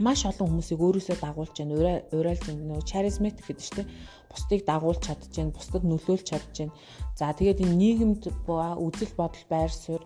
маш 0.00 0.24
олон 0.24 0.56
хүмүүсийг 0.56 0.80
өөрөөсөө 0.80 1.16
дагуулж 1.20 1.52
байна. 1.60 2.00
Урайлж 2.16 2.44
нөгөө 2.48 2.88
charismatic 2.88 3.44
гэдэг 3.44 3.64
чинь 3.68 3.92
бусдыг 4.32 4.64
дагуулж 4.64 5.00
чадж 5.04 5.28
байна, 5.36 5.52
бусдад 5.52 5.84
нөлөөлж 5.84 6.24
чадж 6.24 6.54
байна. 6.56 6.74
За 7.12 7.36
тэгээд 7.36 7.60
энэ 7.60 7.76
нийгэмд 7.76 8.22
үзэл 8.48 9.12
бодол 9.20 9.44
байр 9.52 9.68
суурь 9.68 10.04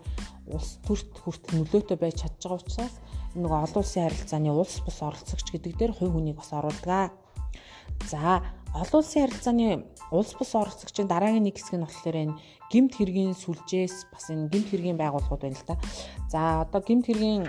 улс 0.50 0.82
төрт 0.82 1.14
хүрт 1.22 1.44
нөлөөтэй 1.54 1.98
байж 2.02 2.26
чадж 2.26 2.42
байгаа 2.42 2.58
учраас 2.58 2.94
нөгөө 3.38 3.58
олон 3.70 3.82
улсын 3.82 4.02
харилцааны 4.10 4.50
улс 4.50 4.76
бус 4.82 4.98
оролцогч 5.02 5.46
гэдэг 5.54 5.72
дээр 5.78 5.92
хувь 5.94 6.12
хүнийг 6.14 6.38
бас 6.42 6.50
оруулдаг. 6.50 7.14
За 8.10 8.42
олон 8.74 8.98
улсын 8.98 9.22
харилцааны 9.30 9.86
улс 10.10 10.34
бус 10.36 10.52
оролцогчийн 10.54 11.08
дараагийн 11.08 11.44
нэг 11.46 11.56
хэсэг 11.56 11.78
нь 11.78 11.86
болохоор 11.86 12.16
энэ 12.16 12.34
гимт 12.72 12.92
хэргийн 12.98 13.38
сүлжээс 13.38 14.10
бас 14.10 14.26
энэ 14.32 14.50
гимт 14.50 14.68
хэргийн 14.72 14.98
байгууллагууд 14.98 15.42
байна 15.46 15.58
л 15.58 15.68
да. 15.68 15.76
За 16.32 16.40
одоо 16.66 16.80
гимт 16.82 17.06
хэргийн 17.06 17.46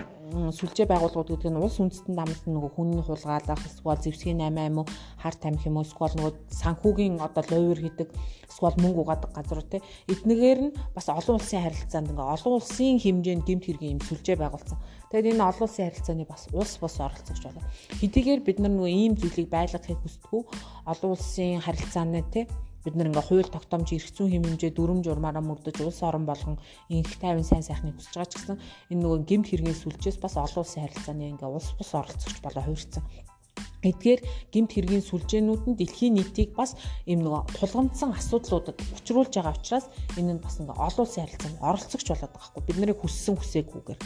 сүлжээ 0.54 0.86
байгууллагууд 0.86 1.30
гэдэг 1.34 1.50
нь 1.50 1.62
улс 1.62 1.78
үндэстэн 1.82 2.14
намд 2.14 2.40
нөгөө 2.46 2.70
хүний 2.74 3.02
хулгайлах 3.02 3.62
эсвэл 3.62 3.98
зэвсгийн 4.02 4.42
8 4.42 4.70
юм 4.70 4.82
уу 4.82 4.86
хар 5.22 5.34
тамхи 5.34 5.66
юм 5.70 5.78
уу 5.78 5.86
эсвэл 5.86 6.14
нөгөө 6.18 6.34
санхүүгийн 6.50 7.22
одоо 7.22 7.42
ловер 7.46 7.78
хийдэг 7.82 8.08
эсвэл 8.50 8.78
мөнгө 8.82 9.00
угаадаг 9.02 9.30
газар 9.34 9.62
те 9.62 9.82
эднэгээр 10.10 10.60
нь 10.66 10.74
бас 10.94 11.06
олон 11.10 11.38
улсын 11.38 11.62
харилцаанд 11.62 12.10
ингээ 12.10 12.34
олон 12.36 12.52
улсын 12.58 12.98
хэмжээнд 13.02 13.46
гимт 13.46 13.64
хэргийн 13.66 13.94
юм 13.98 14.02
сүлжээ 14.02 14.36
байгуулсан. 14.38 14.78
Тэгэхээр 15.10 15.30
энэ 15.34 15.46
олон 15.46 15.64
улсын 15.66 15.86
харилцааны 15.86 16.24
бас 16.26 16.42
улс 16.50 16.74
бос 16.82 16.96
оролцогч 16.98 17.42
байна. 17.46 17.62
Хэдийгээр 18.02 18.40
бид 18.42 18.58
нар 18.58 18.72
нөгөө 18.74 18.90
ийм 18.90 19.14
зүйлийг 19.14 19.48
байлгахыг 19.50 19.98
хүсдэггүй 20.02 20.42
олон 20.90 21.10
улсын 21.14 21.62
харилцааны 21.62 22.22
те 22.34 22.50
бид 22.86 22.94
нэг 22.94 23.10
ингээ 23.10 23.26
хууль 23.26 23.50
тогтоомж 23.50 23.88
эрх 23.98 24.08
зүйн 24.14 24.30
хэм 24.30 24.44
хэмжээ 24.46 24.72
дүрм 24.78 25.02
журмаараа 25.02 25.42
мөрдөж 25.42 25.76
улс 25.82 26.00
орон 26.06 26.24
болгон 26.30 26.56
инх 26.86 27.10
тайван 27.18 27.42
сайн 27.42 27.66
сайхныг 27.66 27.98
хүсэж 27.98 28.14
байгаа 28.14 28.30
ч 28.30 28.34
гэсэн 28.38 28.56
энэ 28.94 29.02
нөгөө 29.02 29.20
гемт 29.26 29.46
хэргийн 29.50 29.74
сүлжээс 29.82 30.18
бас 30.22 30.34
олон 30.38 30.62
улсын 30.62 30.82
харилцааны 30.86 31.24
ингээ 31.34 31.50
улс 31.50 31.68
бус 31.74 31.90
оролцогч 31.98 32.38
болоо 32.46 32.62
хувирсан. 32.62 33.02
Эдгээр 33.90 34.20
гемт 34.52 34.70
хэргийн 34.74 35.04
сүлжээнүүд 35.06 35.62
нь 35.70 35.78
дэлхийн 35.78 36.14
нийтийг 36.18 36.50
бас 36.58 36.74
ийм 37.06 37.22
нөгөө 37.22 37.42
тулгамдсан 37.58 38.10
асуудлуудад 38.18 38.76
учруулж 38.96 39.32
байгаа 39.34 39.54
учраас 39.56 39.86
энэ 40.18 40.36
нь 40.36 40.42
бас 40.44 40.58
ингээ 40.58 40.76
олон 40.86 41.04
улсын 41.06 41.22
харилцаанд 41.24 41.62
оролцогч 41.62 42.06
болоод 42.10 42.32
байгаа 42.34 42.50
хгүй 42.50 42.62
бид 42.66 42.78
нарыг 42.80 42.98
хүссэн 43.00 43.34
хүсээгүйгээр 43.38 44.00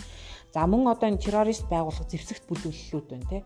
За 0.52 0.66
мөн 0.66 0.90
одоо 0.90 1.06
энэ 1.06 1.22
террорист 1.22 1.70
байгууллага 1.70 2.10
зэвсэгт 2.10 2.50
бүлэглэлүүд 2.50 3.06
байна 3.06 3.26
тий. 3.30 3.42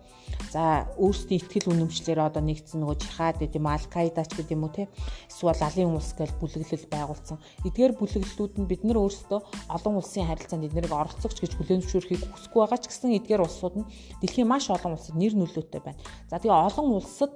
За 0.48 0.88
өөрсдийн 0.96 1.36
ихтгэл 1.36 1.76
үнэмшлэр 1.76 2.16
одоо 2.16 2.40
нэгдсэн 2.40 2.80
нөгөө 2.80 2.96
жихад 2.96 3.36
гэдэг 3.44 3.60
юм 3.60 3.68
алкайдач 3.68 4.32
гэдэг 4.32 4.56
юм 4.56 4.64
уу 4.64 4.72
тий. 4.72 4.88
Эсвэл 5.28 5.52
алын 5.52 6.00
улс 6.00 6.16
гэж 6.16 6.32
бүлэглэл 6.40 6.88
байгуулсан. 6.88 7.36
Эдгээр 7.68 7.92
бүлэглэлүүд 8.00 8.54
нь 8.56 8.68
бид 8.72 8.82
нар 8.88 9.04
өөрсдөө 9.04 9.40
олон 9.68 9.94
улсын 10.00 10.24
харилцаанд 10.24 10.64
эднэрийг 10.64 10.96
оролцогч 10.96 11.36
гэж 11.44 11.52
хүлээн 11.60 11.84
зөвшөөрөхийг 11.84 12.24
хүсэхгүй 12.24 12.60
байгаа 12.64 12.80
ч 12.80 12.84
гэсэн 12.88 13.16
эдгээр 13.20 13.44
улсууд 13.44 13.74
нь 13.84 13.88
дэлхийн 14.24 14.48
маш 14.48 14.72
олон 14.72 14.96
улсад 14.96 15.20
нэр 15.20 15.36
нөлөөтэй 15.36 15.84
байна. 15.84 16.00
За 16.30 16.38
тэгээ 16.40 16.66
олон 16.68 16.86
улсад 16.98 17.34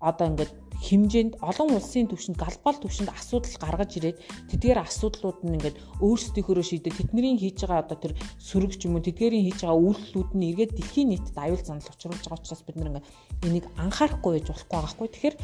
одоо 0.00 0.26
ингээд 0.28 0.52
хэмжээнд 0.76 1.40
олон 1.40 1.68
улсын 1.72 2.06
түвшинд 2.08 2.36
глобал 2.36 2.76
түвшинд 2.76 3.08
асуудал 3.08 3.56
гаргаж 3.56 3.96
ирээд 3.96 4.20
тэдгээр 4.52 4.84
асуудлууд 4.84 5.40
нь 5.48 5.56
ингээд 5.56 5.80
өөрсдийнхөө 6.04 6.60
шийдэ 6.60 6.92
тэдний 6.92 7.40
хийж 7.40 7.64
байгаа 7.64 7.80
одоо 7.88 7.96
тэр 7.96 8.12
сөрөг 8.36 8.76
ч 8.76 8.84
юм 8.84 9.00
уу 9.00 9.06
тэдгээрийн 9.08 9.46
хийж 9.48 9.64
байгаа 9.64 9.80
үйлдэлүүд 9.80 10.30
нь 10.36 10.46
эргээд 10.52 10.72
дэлхийн 10.76 11.08
нийтэд 11.16 11.36
аюул 11.40 11.64
занал 11.64 11.88
учруулж 11.88 12.22
байгаа 12.28 12.40
учраас 12.44 12.62
бид 12.68 12.76
нэг 12.76 13.00
энийг 13.48 13.64
анхаарахгүй 13.80 14.32
байж 14.36 14.46
болохгүй 14.52 14.76
байхгүй. 14.76 15.08
Тэгэхээр 15.08 15.36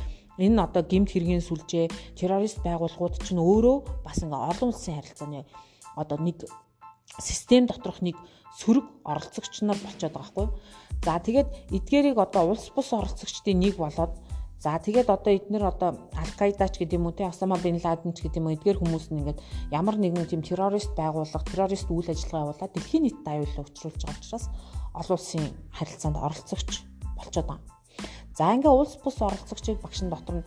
энэ 0.44 0.62
одоо 0.64 0.82
гемт 0.84 1.10
хэргийн 1.12 1.44
сүлжээ 1.44 1.86
террорист 2.16 2.60
байгууллагууд 2.60 3.14
чинь 3.24 3.40
өөрөө 3.40 3.76
бас 4.04 4.20
ингээ 4.20 4.48
олон 4.52 4.68
улсын 4.68 4.96
харилцааны 5.00 5.48
одоо 5.96 6.16
нэг 6.20 6.44
систем 7.20 7.64
доторх 7.68 8.00
нэг 8.04 8.16
сөрөг 8.60 8.86
оролцогч 9.04 9.62
нар 9.62 9.78
болчиход 9.80 10.12
байгаа 10.12 10.30
хгүй. 10.32 10.46
За 11.06 11.18
тэгээд 11.18 11.48
эдгээрийг 11.76 12.18
одоо 12.18 12.52
улс 12.52 12.68
бус 12.74 12.88
оролцогчдын 12.92 13.58
нэг 13.58 13.76
болоод 13.80 14.12
За 14.62 14.78
тэгээд 14.78 15.10
одоо 15.10 15.34
эднэр 15.34 15.74
одоо 15.74 15.98
Аль-Каидач 16.14 16.78
гэдэг 16.78 16.94
юм 16.94 17.10
уу 17.10 17.16
те 17.18 17.26
Осама 17.26 17.58
бин 17.58 17.82
Ладен 17.82 18.14
ч 18.14 18.22
гэдэг 18.22 18.38
юм 18.38 18.46
уу 18.46 18.54
эдгээр 18.54 18.78
хүмүүс 18.78 19.10
нь 19.10 19.18
ингээд 19.18 19.42
ямар 19.74 19.98
нэгэн 19.98 20.30
тийм 20.30 20.46
террорист 20.46 20.94
байгууллага, 20.94 21.42
террорист 21.50 21.90
үйл 21.90 22.06
ажиллагаа 22.06 22.54
явуулаад 22.54 22.70
дэлхийн 22.70 23.02
нийтэд 23.10 23.26
аюуллаа 23.26 23.66
учруулж 23.66 23.98
байгаа 24.06 24.22
учраас 24.22 24.46
олон 24.94 25.18
улсын 25.18 25.44
харилцаанд 25.74 26.14
оролцогч 26.14 26.70
болчиход 27.18 27.46
байгаа. 27.50 27.81
За 28.32 28.52
ингээ 28.56 28.72
улс 28.72 28.96
бус 28.96 29.20
оролцогчийг 29.20 29.80
багш 29.84 30.00
нь 30.02 30.12
дотор 30.12 30.40
нь 30.40 30.46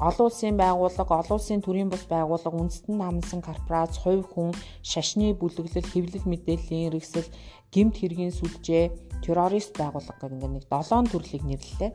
олон 0.00 0.26
улсын 0.28 0.56
байгууллага, 0.56 1.20
олон 1.20 1.36
улсын 1.36 1.60
төрийн 1.64 1.88
бус 1.92 2.04
байгууллага, 2.08 2.56
үндэстэн 2.56 2.96
намсан 2.96 3.40
корпорац, 3.44 3.96
хувь 4.00 4.24
хүн, 4.28 4.52
шашны 4.84 5.32
бүлэглэл, 5.36 5.88
хэвлэл 5.88 6.28
мэдээллийн 6.28 6.92
хэрэгсэл, 6.92 7.28
гэмт 7.72 7.96
хэргийн 7.96 8.32
сүлжээ, 8.32 8.84
террорист 9.24 9.72
байгууллага 9.80 10.20
гэх 10.20 10.32
ингээ 10.36 10.52
нэг 10.52 10.64
7 10.68 11.12
төрлийг 11.12 11.44
нэрлэлээ. 11.48 11.92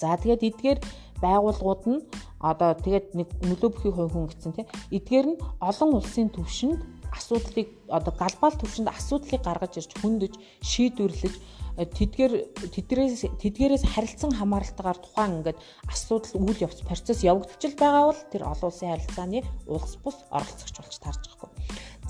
За 0.00 0.16
тэгээд 0.16 0.48
эдгээр 0.48 0.78
байгууллагууд 1.20 1.82
нь 1.92 2.00
одоо 2.40 2.72
тэгээд 2.72 3.06
нэг 3.12 3.28
нөлөө 3.44 3.70
бүхий 3.76 3.92
хувь 3.92 4.12
хүн 4.16 4.32
гэсэн 4.32 4.52
тийм 4.56 4.68
эдгээр 4.96 5.26
нь 5.36 5.40
олон 5.60 5.90
улсын 6.00 6.32
түвшинд 6.32 6.80
асуудлыг 7.12 7.68
одоо 7.92 8.12
глобал 8.16 8.56
түвшинд 8.56 8.88
асуудлыг 8.88 9.44
гаргаж 9.44 9.76
ирж 9.76 9.92
хөндөж 10.00 10.34
шийдвэрлэж 10.64 11.34
тэдгээр 11.78 12.32
тэдгээрээс 12.74 13.22
тэдгээрээс 13.42 13.84
харилцан 13.86 14.32
хамааралтайгаар 14.34 14.98
тухайн 15.00 15.32
ингээд 15.40 15.58
асуудал 15.86 16.34
үйл 16.42 16.64
явц 16.66 16.80
процесс 16.82 17.20
явагдчихл 17.22 17.78
байгаа 17.78 18.04
бол 18.10 18.22
тэр 18.32 18.42
олон 18.48 18.68
улсын 18.70 18.90
харилцааны 18.90 19.40
улс 19.70 19.94
бус 20.02 20.16
оролцогч 20.30 20.74
болж 20.76 20.96
таарч 20.98 21.22
байгаа. 21.30 21.50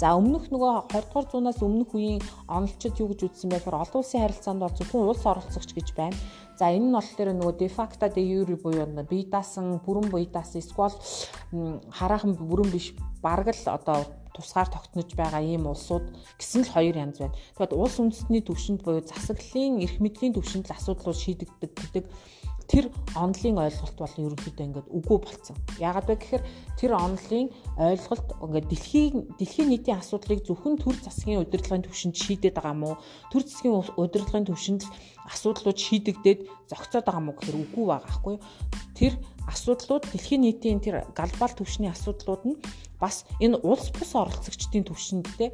За 0.01 0.17
өмнөх 0.17 0.49
нөгөө 0.49 0.97
20 0.97 1.13
дугаар 1.13 1.27
зуунаас 1.29 1.61
өмнөх 1.61 1.93
үеийн 1.93 2.25
онолчид 2.49 2.97
юу 3.05 3.13
гэж 3.13 3.21
үзсэн 3.29 3.53
бэ 3.53 3.61
гэхээр 3.61 3.85
олон 3.85 4.01
улсын 4.01 4.25
харилцаанд 4.25 4.61
бол 4.65 4.79
зөвхөн 4.81 5.11
улс 5.13 5.25
оролцогч 5.29 5.71
гэж 5.77 5.89
байна. 5.93 6.17
За 6.57 6.73
энэ 6.73 6.89
нь 6.89 6.97
болохоор 6.97 7.31
нөгөө 7.37 7.55
дефакто 7.61 8.09
де 8.09 8.25
юри 8.25 8.57
буюу 8.57 8.89
бие 9.05 9.29
даасан, 9.29 9.77
бүрэн 9.85 10.09
бие 10.09 10.33
даасан 10.33 10.65
эсвэл 10.65 10.97
хараахан 11.93 12.33
бүрэн 12.33 12.73
биш 12.73 12.97
бараг 13.21 13.53
л 13.53 13.69
одоо 13.69 14.09
тусгаар 14.35 14.69
тогтнож 14.71 15.11
байгаа 15.17 15.43
ийм 15.43 15.67
улсууд 15.67 16.07
гэсэн 16.39 16.63
л 16.67 16.75
хоёр 16.75 16.97
янз 16.97 17.17
байна. 17.19 17.37
Тэгэхэд 17.57 17.77
улс 17.77 17.97
үндэстний 18.01 18.43
төвшөнд 18.45 18.81
буюу 18.83 19.03
засаглалын 19.03 19.83
эрх 19.85 19.97
мэдлийн 20.01 20.35
төвшөнд 20.35 20.67
л 20.69 20.77
асуудлууд 20.77 21.19
шийдэгддэг 21.19 22.05
тэр 22.71 22.87
онлын 23.19 23.59
ойлголт 23.67 23.99
бол 23.99 24.15
ерөнхийдөө 24.15 24.67
ингээд 24.67 24.89
үгүй 24.95 25.19
болцсон. 25.19 25.59
Яагаад 25.83 26.07
вэ 26.07 26.15
гэхээр 26.23 26.45
тэр 26.79 26.93
онлын 26.95 27.51
ойлголт 27.75 28.29
ингээд 28.39 28.67
дэлхийн 28.71 29.15
дэлхийн 29.43 29.69
нийтийн 29.75 29.99
асуудлыг 29.99 30.47
зөвхөн 30.47 30.79
төр 30.79 30.95
засгийн 31.03 31.43
удирдлагын 31.43 31.83
түвшинд 31.91 32.15
шийдэд 32.15 32.55
байгаа 32.55 32.79
мó 32.79 32.95
төр 33.35 33.43
засгийн 33.43 33.75
удирдлагын 33.99 34.47
түвшинд 34.47 34.87
асуудлууд 35.27 35.79
шийдэгдээд 35.83 36.71
зогцоод 36.71 37.05
байгаа 37.11 37.25
мó 37.27 37.35
гэхээр 37.35 37.59
үгүй 37.59 37.85
байгаа 37.91 38.39
юу? 38.39 38.39
Тэр 38.95 39.19
асуудлууд 39.51 40.07
дэлхийн 40.07 40.47
нийтийн 40.47 40.79
тэр 40.79 41.11
глобал 41.11 41.51
түвшний 41.51 41.91
асуудлууд 41.91 42.43
нь 42.47 42.57
бас 43.03 43.25
энэ 43.45 43.57
улс 43.65 43.89
бус 43.97 44.11
оролцогчдын 44.23 44.85
түвшиндтэй 44.87 45.51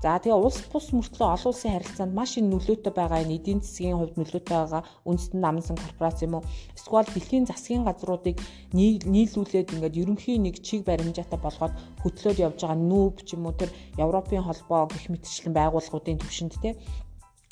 За 0.00 0.16
тэгээ 0.16 0.32
улс 0.32 0.64
бус 0.72 0.86
мөртлөө 0.96 1.28
олон 1.36 1.52
улсын 1.52 1.76
харилцаанд 1.76 2.16
маш 2.16 2.40
их 2.40 2.48
нөлөөтэй 2.48 2.92
байгаа 2.96 3.20
энэ 3.20 3.36
эдийн 3.36 3.60
засгийн 3.60 4.00
хувьд 4.00 4.16
нөлөөтэй 4.16 4.56
байгаа 4.56 4.82
үндэстэн 5.04 5.40
намсан 5.44 5.76
корпорац 5.76 6.24
юм 6.24 6.40
уу? 6.40 6.44
Эсвэл 6.72 7.04
дэлхийн 7.12 7.44
засгийн 7.44 7.84
газруудыг 7.84 8.40
нийлүүлээд 8.72 9.76
ингээд 9.76 10.00
ерөнхий 10.00 10.40
нэг 10.40 10.64
чиг 10.64 10.88
баримжаатай 10.88 11.36
болгоод 11.36 11.74
хөтлөөд 12.00 12.38
явж 12.48 12.58
байгаа 12.64 12.80
нүүб 12.80 13.16
ч 13.28 13.36
юм 13.36 13.44
уу 13.44 13.52
тэр 13.60 13.68
Европын 14.00 14.40
холбоо 14.40 14.88
гэх 14.88 15.12
мэтчлэн 15.12 15.52
байгууллагуудын 15.52 16.16
төвшөнд 16.16 16.56
те 16.64 16.80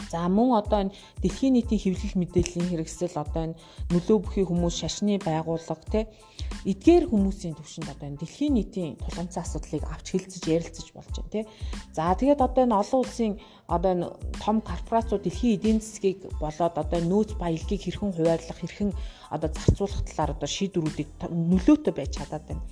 За 0.06 0.28
мөн 0.28 0.62
одоо 0.62 0.78
энэ 0.88 0.94
дэлхийн 1.20 1.54
нийтийн 1.58 1.82
хэвлэл 1.82 2.16
мэдээллийн 2.22 2.70
хэрэгсэл 2.70 3.18
одоо 3.18 3.42
энэ 3.52 3.58
нөлөө 3.92 4.18
бүхий 4.22 4.44
хүмүүс 4.46 4.74
шашны 4.80 5.18
байгууллага 5.20 5.84
те 5.92 6.00
эдгээр 6.64 7.04
хүмүүсийн 7.12 7.54
төвшөнд 7.58 7.92
одоо 7.92 8.06
энэ 8.08 8.20
дэлхийн 8.22 8.54
нийтийн 8.56 8.96
тулгамцсан 9.02 9.44
асуудлыг 9.44 9.84
авч 9.84 10.06
хэлцэж 10.16 10.42
ярилцаж 10.48 10.88
болж 10.96 11.12
байна 11.12 11.32
те. 11.34 11.40
За 11.92 12.14
тэгээд 12.16 12.40
одоо 12.40 12.62
энэ 12.64 12.78
олон 12.80 13.00
улсын 13.04 13.32
одоо 13.68 13.90
энэ 13.94 14.06
том 14.40 14.56
корпорацууд 14.64 15.22
дэлхийн 15.28 15.56
эдийн 15.60 15.78
засгийг 15.84 16.24
болоод 16.40 16.74
одоо 16.78 17.00
нөөц 17.04 17.36
баялагийг 17.36 17.82
хэрхэн 17.84 18.14
хуваарлах 18.16 18.58
хэрхэн 18.58 18.90
одоо 19.34 19.48
зарцуулах 19.52 20.02
талаар 20.08 20.30
одоо 20.32 20.48
шийдвэрүүдийг 20.48 21.08
нөлөөтэй 21.28 21.92
байж 21.92 22.10
чадаад 22.16 22.44
байна. 22.48 22.64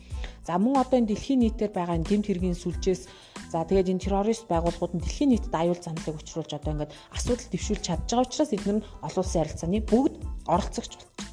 За 0.47 0.55
мөн 0.63 0.79
одоо 0.83 0.97
энэ 1.03 1.11
дэлхийн 1.11 1.41
нийтээр 1.43 1.73
байгаа 1.75 1.99
энэ 1.99 2.09
гэмт 2.09 2.27
хэргийн 2.31 2.55
сүлжээс 2.55 3.03
За 3.51 3.63
тэгээд 3.63 3.89
энэ 3.95 4.03
террорист 4.03 4.45
байгууллагууд 4.51 4.95
нь 4.99 5.03
дэлхийн 5.07 5.31
нийтэд 5.31 5.55
аюул 5.55 5.79
заналыг 5.79 6.19
учруулж 6.19 6.51
одоо 6.51 6.73
ингээд 6.75 6.93
асуудал 7.15 7.49
дэвшүүлж 7.51 7.83
чадж 7.87 8.05
байгаа 8.11 8.27
учраас 8.27 8.51
эдгээр 8.53 8.79
нь 8.83 8.87
олон 9.07 9.23
улсын 9.23 9.41
харилцааны 9.41 9.81
бүгд 9.87 10.15
оролцогч 10.51 10.93
болж 10.99 11.11
байна. 11.15 11.31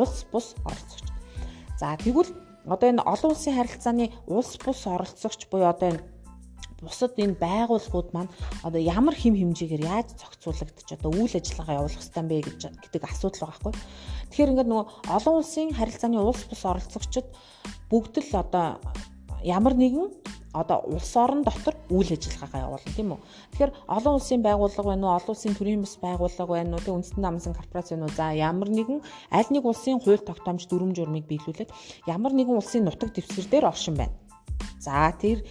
Улс 0.00 0.18
бус 0.30 0.46
оролцогч. 0.62 1.06
За 1.80 1.98
тэгвэл 1.98 2.30
одоо 2.70 2.86
энэ 2.86 3.02
олон 3.02 3.30
улсын 3.34 3.54
харилцааны 3.58 4.06
улс 4.30 4.52
бус 4.62 4.80
оролцогч 4.86 5.40
буюу 5.50 5.66
одоо 5.66 5.88
энэ 5.90 6.02
бусад 6.82 7.16
энэ 7.16 7.40
байгууллагууд 7.40 8.08
маань 8.12 8.30
одоо 8.66 8.80
ямар 8.80 9.16
хэм 9.16 9.34
хэмжээгээр 9.36 9.84
яаж 9.84 10.08
зохицуулагдаж 10.20 10.88
одоо 10.92 11.10
үйл 11.16 11.34
ажиллагаа 11.36 11.78
явуулах 11.80 12.02
ёстой 12.02 12.20
юм 12.20 12.28
бэ 12.28 12.36
гэж 12.44 12.60
гэдэг 12.84 13.02
асуудал 13.04 13.40
байгаа 13.48 13.56
байхгүй. 13.56 13.74
Тэгэхээр 14.28 14.50
ингээд 14.52 14.70
нөгөө 14.70 14.86
олон 15.16 15.34
улсын 15.40 15.68
харилцааны 15.72 16.18
улс 16.20 16.42
бус 16.44 16.62
оролцогчид 16.68 17.28
бүгд 17.88 18.14
л 18.20 18.32
одоо 18.36 18.66
ямар 19.40 19.74
нэгэн 19.78 20.10
одоо 20.56 20.80
улс 20.88 21.12
орон 21.16 21.44
дотор 21.44 21.76
үйл 21.92 22.10
ажиллагаагаа 22.16 22.64
явуулна 22.66 22.92
тийм 22.96 23.12
үү. 23.12 23.20
Тэгэхээр 23.52 23.72
олон 23.96 24.14
улсын 24.16 24.40
байгууллага 24.42 24.88
байна 24.88 25.04
уу, 25.06 25.16
олон 25.20 25.32
улсын 25.36 25.54
төрийн 25.54 25.84
бас 25.84 25.94
байгууллага 26.00 26.52
байна 26.56 26.72
уу, 26.76 26.84
тэг 26.84 26.96
үндэстэн 26.96 27.22
намсан 27.22 27.52
корпорац 27.52 27.92
байна 27.92 28.08
уу. 28.08 28.16
За 28.16 28.32
ямар 28.32 28.68
нэгэн 28.72 28.98
аль 29.30 29.50
нэг 29.52 29.64
улсын 29.68 30.00
хууль 30.00 30.24
тогтоомж 30.24 30.64
дүрм 30.66 30.96
журмыг 30.96 31.28
биелүүлээд 31.28 31.70
ямар 32.08 32.32
нэгэн 32.32 32.56
улсын 32.56 32.88
нутаг 32.88 33.12
дэвсгэр 33.12 33.46
дээр 33.52 33.68
оршин 33.68 34.00
байна. 34.00 34.16
За 34.80 35.12
тэр 35.12 35.44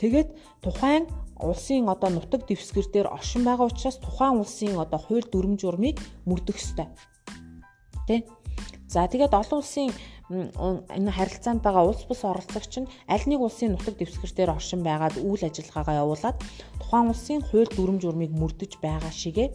тэгээд 0.00 0.28
тухайн 0.64 1.04
улсын 1.40 1.88
одоо 1.88 2.10
нутаг 2.10 2.48
дэвсгэр 2.48 2.86
дээр 2.92 3.08
оршин 3.16 3.44
байгаа 3.44 3.68
учраас 3.68 3.96
тухайн 4.00 4.40
улсын 4.40 4.76
одоо 4.80 4.98
хууль 4.98 5.28
дүрм 5.28 5.54
журмыг 5.60 5.96
мөрдөх 6.28 6.56
ёстой. 6.56 6.88
Тэ? 8.08 8.24
За 8.88 9.06
тэгээд 9.06 9.32
олон 9.36 9.60
улсын 9.60 9.92
энэ 10.30 11.10
харилцаанд 11.10 11.60
байгаа 11.62 11.84
улс 11.90 12.02
бус 12.06 12.22
оролцогч 12.24 12.72
нь 12.80 12.90
аль 13.10 13.26
нэг 13.26 13.40
улсын 13.42 13.74
нутаг 13.74 13.94
дэвсгэртээр 13.98 14.54
оршин 14.54 14.80
байгаад 14.86 15.18
үйл 15.18 15.42
ажиллагаагаа 15.42 16.00
явуулаад 16.02 16.36
тухайн 16.80 17.10
улсын 17.10 17.40
хууль 17.42 17.70
дүрм 17.74 17.98
журмыг 18.02 18.30
мөрдөж 18.30 18.78
байгаа 18.78 19.10
шигэ 19.10 19.50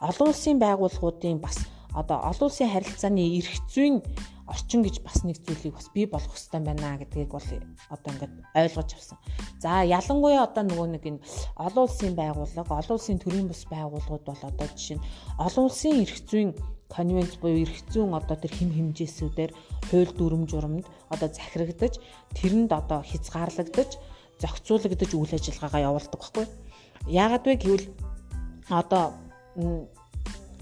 олон 0.00 0.28
улсын 0.32 0.56
байгууллагуудын 0.64 1.38
бас 1.44 1.56
одоо 1.94 2.18
олон 2.30 2.50
улсын 2.50 2.70
харилцааны 2.70 3.24
эрх 3.38 3.54
зүйн 3.70 4.02
орчин 4.46 4.84
гэж 4.84 5.00
бас 5.00 5.24
нэг 5.24 5.40
зүйлийг 5.40 5.74
бас 5.74 5.88
бий 5.94 6.06
болгох 6.06 6.36
хэрэгтэй 6.36 6.60
байна 6.60 6.98
гэдгийг 7.00 7.32
бол 7.32 7.48
одоо 7.88 8.10
ингээд 8.12 8.34
ойлгож 8.54 8.90
авсан. 8.92 9.18
За 9.62 9.80
ялангуяа 9.80 10.44
одоо 10.44 10.64
нөгөө 10.68 10.88
нэг 10.92 11.04
энэ 11.08 11.24
олон 11.56 11.84
улсын 11.88 12.12
байгууллага, 12.12 12.76
олон 12.76 12.96
улсын 12.98 13.18
төрийн 13.18 13.48
бус 13.48 13.64
байгууллагууд 13.72 14.24
бол 14.28 14.42
одоо 14.44 14.68
жишээ 14.76 15.00
нь 15.00 15.06
олон 15.40 15.64
улсын 15.64 15.96
эрх 16.04 16.18
зүйн 16.28 16.50
конвенц 16.92 17.40
буюу 17.40 17.64
эрх 17.64 17.78
зүйн 17.88 18.12
одоо 18.12 18.36
тэр 18.36 18.52
хим 18.52 18.70
хэмжээсүүдээр 18.76 19.52
хууль 19.88 20.12
дүрм 20.12 20.44
журамд 20.44 20.84
одоо 21.08 21.28
захирагдаж 21.32 21.96
тэрэнд 22.36 22.70
одоо 22.76 23.00
хязгаарлагдаж 23.00 23.96
зохицуулагдаж 24.44 25.10
үйл 25.16 25.32
ажиллагаагаа 25.32 25.86
явуулдаг 25.88 26.20
байхгүй. 26.20 26.46
Яагаад 27.08 27.44
вэ 27.48 27.54
гэвэл 27.56 27.86
одоо 28.68 29.16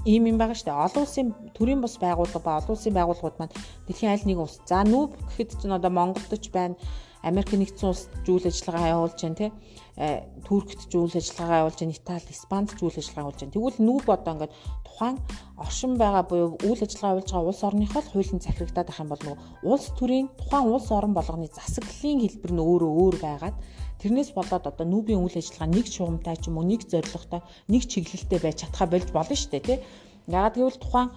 ийм 0.04 0.26
юм 0.26 0.36
байгаа 0.38 0.56
шүү 0.56 0.66
дээ. 0.66 0.84
Олон 0.86 1.02
улсын 1.04 1.28
төрийн 1.56 1.80
бус 1.82 1.94
байгууллага 2.02 2.42
ба 2.42 2.58
олон 2.58 2.74
улсын 2.74 2.94
байгууллагууд 2.94 3.36
маань 3.38 3.54
дэлхийн 3.86 4.12
аль 4.12 4.26
нэг 4.26 4.38
улс. 4.42 4.58
За 4.66 4.82
нүүб 4.82 5.10
гэхэд 5.14 5.50
чинь 5.62 5.76
одоо 5.76 5.90
Монголд 5.90 6.32
ч 6.42 6.50
байна 6.50 6.74
Америк 7.22 7.54
нэгдсэн 7.54 7.88
улс 7.88 8.10
зүйл 8.26 8.50
ажиллагаа 8.50 8.92
явуулж 8.94 9.18
байна 9.22 9.38
тий. 9.38 9.50
Э, 9.96 10.24
Туркт 10.48 10.88
зүйл 10.88 11.12
ажиллагаа 11.12 11.68
явуулж 11.68 11.84
байна, 11.84 11.92
Итали, 11.92 12.32
Испанд 12.32 12.72
зүйл 12.80 12.96
ажиллагаа 12.96 13.28
явуулж 13.28 13.40
байна. 13.44 13.52
Тэгвэл 13.52 13.78
нүүб 13.84 14.06
одоо 14.08 14.32
ингээд 14.32 14.54
тухайн 14.88 15.16
оршин 15.60 15.92
байгаа 16.00 16.24
буюу 16.24 16.56
үйл 16.64 16.80
ажиллагаа 16.80 17.12
явуулж 17.20 17.28
байгаа 17.28 17.50
улс 17.52 17.60
орныхоо 17.60 18.00
хуулийн 18.00 18.40
захирагдаад 18.40 18.88
байх 18.88 19.00
юм 19.04 19.10
бол 19.12 19.20
нөгөө 19.20 19.38
улс 19.68 19.86
төрийн 19.92 20.28
тухайн 20.40 20.72
улс 20.72 20.88
орон 20.88 21.12
болгоны 21.12 21.48
засаглалын 21.52 22.24
хэлбэр 22.24 22.52
нь 22.56 22.64
өөрөө 22.64 22.92
өөр 23.04 23.16
байгаад 23.20 23.56
тэрнээс 24.00 24.30
болоод 24.32 24.64
одоо 24.64 24.86
нүүбийн 24.88 25.20
үйл 25.20 25.36
ажиллагаа 25.36 25.68
нэг 25.68 25.86
шугамтай 25.92 26.36
ч 26.40 26.48
юм 26.48 26.56
уу 26.56 26.64
нэг 26.64 26.88
зорилготой 26.88 27.40
нэг 27.68 27.82
чиглэлтэй 27.84 28.40
байж 28.40 28.56
чадхаа 28.64 28.88
болж 28.88 29.08
болно 29.12 29.36
шүү 29.36 29.50
дээ 29.52 29.68
тий. 29.68 29.78
Ягаад 30.24 30.56
гэвэл 30.56 30.80
тухайн 30.80 31.08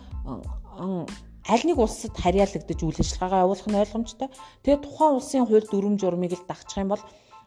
аль 1.47 1.63
нэг 1.63 1.77
улсад 1.79 2.11
харьяалагдаж 2.19 2.79
үйл 2.83 2.99
ажиллагаагаа 2.99 3.43
явуулах 3.47 3.67
нь 3.71 3.79
ойлгомжтой. 3.79 4.29
Тэгээд 4.67 4.83
тухайн 4.83 5.15
улсын 5.15 5.47
хууль 5.47 5.69
дүрм 5.71 5.95
журмыг 5.95 6.33
л 6.35 6.43
дагчих 6.43 6.83
юм 6.83 6.91
бол 6.91 7.03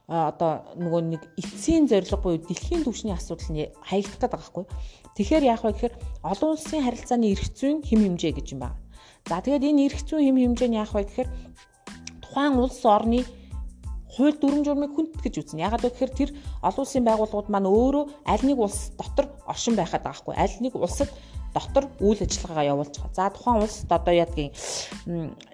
одоо 0.09 0.65
нөгөө 0.81 1.03
нэг 1.05 1.23
эцсийн 1.37 1.85
зорилго 1.85 2.17
буюу 2.17 2.41
дэлхийн 2.41 2.81
түвшний 2.81 3.13
асуудал 3.13 3.53
нь 3.53 3.69
хаягдах 3.85 4.17
гэдэг 4.17 4.33
байхгүй. 4.33 4.65
Тэгэхээр 5.21 5.45
яах 5.53 5.63
вэ 5.69 5.73
гэхээр 5.77 5.95
олон 6.25 6.51
улсын 6.57 6.81
харилцааны 6.81 7.29
эрх 7.29 7.45
зүйн 7.53 7.85
хэм 7.85 8.01
хэмжээ 8.17 8.33
гэж 8.41 8.47
юм 8.57 8.61
байна. 8.65 8.81
За 9.29 9.45
тэгээд 9.45 9.69
энэ 9.69 9.85
эрх 9.93 10.01
зүйн 10.09 10.25
хэм 10.25 10.39
хэмжээ 10.41 10.69
нь 10.73 10.79
яах 10.81 10.97
вэ 10.97 11.05
гэхээр 11.05 11.29
тухайн 12.25 12.57
улс 12.57 12.81
орны 12.89 13.21
хууль 14.09 14.41
дүрм 14.41 14.65
журмыг 14.65 14.97
хүндэтгэж 14.97 15.35
үзнэ. 15.45 15.69
Ягаад 15.69 15.85
вэ 15.85 15.93
гэхээр 15.93 16.13
тэр 16.17 16.31
олон 16.65 16.83
улсын 16.89 17.05
байгууллагууд 17.05 17.53
маань 17.53 17.69
өөрөө 17.69 18.05
аль 18.25 18.45
нэг 18.49 18.59
улс 18.65 18.97
дотор 18.97 19.29
оршин 19.45 19.77
байхад 19.77 20.09
байгаа 20.09 20.25
хгүй. 20.25 20.35
Аль 20.41 20.57
нэг 20.65 20.73
улсад 20.73 21.13
дотор 21.55 21.85
үйл 22.01 22.21
ажиллагаагаа 22.21 22.71
явуулж 22.73 22.95
байгаа. 22.99 23.17
За 23.17 23.31
тухайн 23.31 23.63
улсад 23.63 23.93
одоо 23.93 24.15
ядгийн 24.15 24.53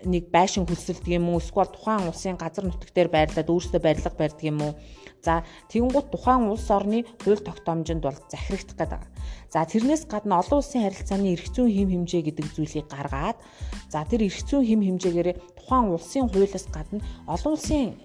нэг 0.05 0.25
байшин 0.31 0.67
хөлсөлдөг 0.67 1.13
юм 1.15 1.29
уу? 1.31 1.41
Эсвэл 1.41 1.71
тухайн 1.71 2.09
улсын 2.09 2.37
газар 2.37 2.65
нутаг 2.67 2.91
дээр 2.95 3.09
байрлаад 3.09 3.49
өөрсдөө 3.49 3.81
барилга 3.81 4.11
барьдаг 4.15 4.45
юм 4.45 4.61
уу? 4.63 4.73
За 5.25 5.41
тэгэнгუთ 5.73 6.13
тухайн 6.13 6.53
улс 6.53 6.69
орны 6.69 7.09
хууль 7.25 7.41
тогтоомжинд 7.41 8.05
бол 8.05 8.19
захирагдах 8.29 8.77
гэдэг. 8.77 9.03
За 9.49 9.65
тэрнээс 9.65 10.05
гадна 10.05 10.45
олон 10.45 10.61
улсын 10.61 10.85
харилцааны 10.85 11.33
эрх 11.33 11.49
зүйн 11.49 11.73
хэм 11.73 11.89
хэмжээ 12.05 12.23
гэдэг 12.29 12.47
зүйлийг 12.53 12.87
гаргаад 12.93 13.39
за 13.89 14.05
тэр 14.05 14.29
эрх 14.29 14.41
зүйн 14.45 14.69
хэм 14.69 14.81
хэмжээгээр 14.85 15.29
тухайн 15.57 15.97
улсын 15.97 16.29
хуулиас 16.29 16.69
гадна 16.69 17.01
олон 17.25 17.57
улсын 17.57 17.97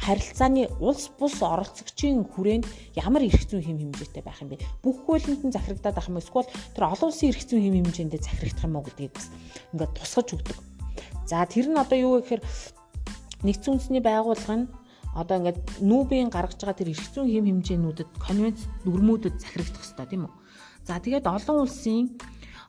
харилцааны 0.00 0.68
улс 0.80 1.10
бус 1.18 1.36
оролцогчийн 1.42 2.24
хүрээнд 2.24 2.66
ямар 2.96 3.22
эрх 3.26 3.44
зүйн 3.44 3.62
хэм 3.62 3.78
хэмжээтэй 3.92 4.22
байх 4.24 4.40
юм 4.40 4.54
бэ? 4.54 4.64
Бүх 4.80 5.04
хуулинд 5.04 5.44
нь 5.44 5.54
захирагдаад 5.54 5.96
байх 5.96 6.08
юм? 6.08 6.18
Эсвэл 6.18 6.48
тэр 6.74 6.84
олон 6.88 7.08
улсын 7.12 7.30
эрх 7.30 7.42
зүйн 7.44 7.62
хэм 7.68 7.76
хэмжээндээ 7.84 8.20
захирагдах 8.24 8.66
юм 8.66 8.76
уу 8.76 8.84
гэдгийг 8.88 9.12
бас 9.12 9.28
ингээд 9.76 9.92
тусгаж 9.98 10.28
өгдөг. 10.32 10.58
За 11.28 11.44
тэр 11.46 11.66
нь 11.68 11.78
одоо 11.78 11.98
юу 11.98 12.12
вэ 12.16 12.20
гэхээр 12.24 12.42
нэгдсэн 13.44 13.72
үндэсний 13.76 14.02
байгууллага 14.02 14.56
нь 14.58 14.66
одоо 15.12 15.36
ингээд 15.38 15.60
нүүбийн 15.84 16.32
гаргаж 16.32 16.58
байгаа 16.62 16.78
тэр 16.80 16.92
эрх 16.96 17.06
зүйн 17.12 17.28
хэм 17.28 17.46
хэмжээнүүдэд 17.62 18.10
конвенц 18.16 18.58
дүрмүүдэд 18.84 19.36
захирагдах 19.38 19.82
хэрэгтэй 19.84 20.08
тийм 20.08 20.22
үү? 20.26 20.32
За 20.88 20.98
тэгээд 20.98 21.26
олон 21.28 21.68
улсын 21.68 22.16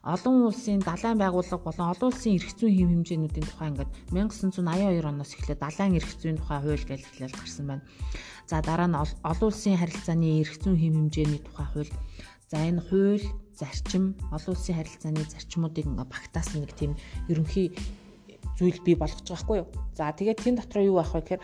олон 0.04 0.52
улсын 0.52 0.84
далайн 0.84 1.16
байгууллага 1.16 1.64
болон 1.64 1.88
олон 1.96 2.12
улсын 2.12 2.36
эрх 2.36 2.52
зүйн 2.60 2.76
хэв 2.76 2.90
хэмжээнүүдийн 2.92 3.48
тухай 3.48 3.68
ингээд 3.72 3.92
1982 4.12 5.00
оноос 5.00 5.32
эхлээд 5.32 5.64
далайн 5.64 5.96
эрх 5.96 6.12
зүйн 6.20 6.38
тухай 6.44 6.60
хууль 6.60 6.84
гэж 6.92 7.02
хэлэл 7.08 7.40
гарсан 7.40 7.66
байна. 7.72 7.88
За 8.44 8.60
дараа 8.60 8.92
нь 8.92 9.00
олон 9.00 9.48
улсын 9.48 9.80
харилцааны 9.80 10.44
эрх 10.44 10.60
зүйн 10.60 10.76
хэв 10.76 10.92
хэмжээний 10.92 11.42
тухай 11.48 11.68
хууль. 11.72 11.94
За 12.52 12.58
энэ 12.68 12.84
хууль, 12.84 13.26
зарчим, 13.56 14.20
олон 14.36 14.52
улсын 14.52 14.76
харилцааны 14.76 15.24
зарчмуудыг 15.24 15.88
ингээд 15.88 16.12
багтаасан 16.12 16.68
нэг 16.68 16.76
тийм 16.76 17.00
ерөнхий 17.32 17.72
зүйл 18.60 18.84
бий 18.84 19.00
болгож 19.00 19.24
байгаа 19.24 19.40
хгүй 19.40 19.58
юу. 19.64 19.72
За 19.96 20.12
тэгээд 20.12 20.44
тэн 20.44 20.60
дотор 20.60 20.84
юу 20.84 21.00
байх 21.00 21.16
вэ 21.16 21.24
гэхээр 21.24 21.42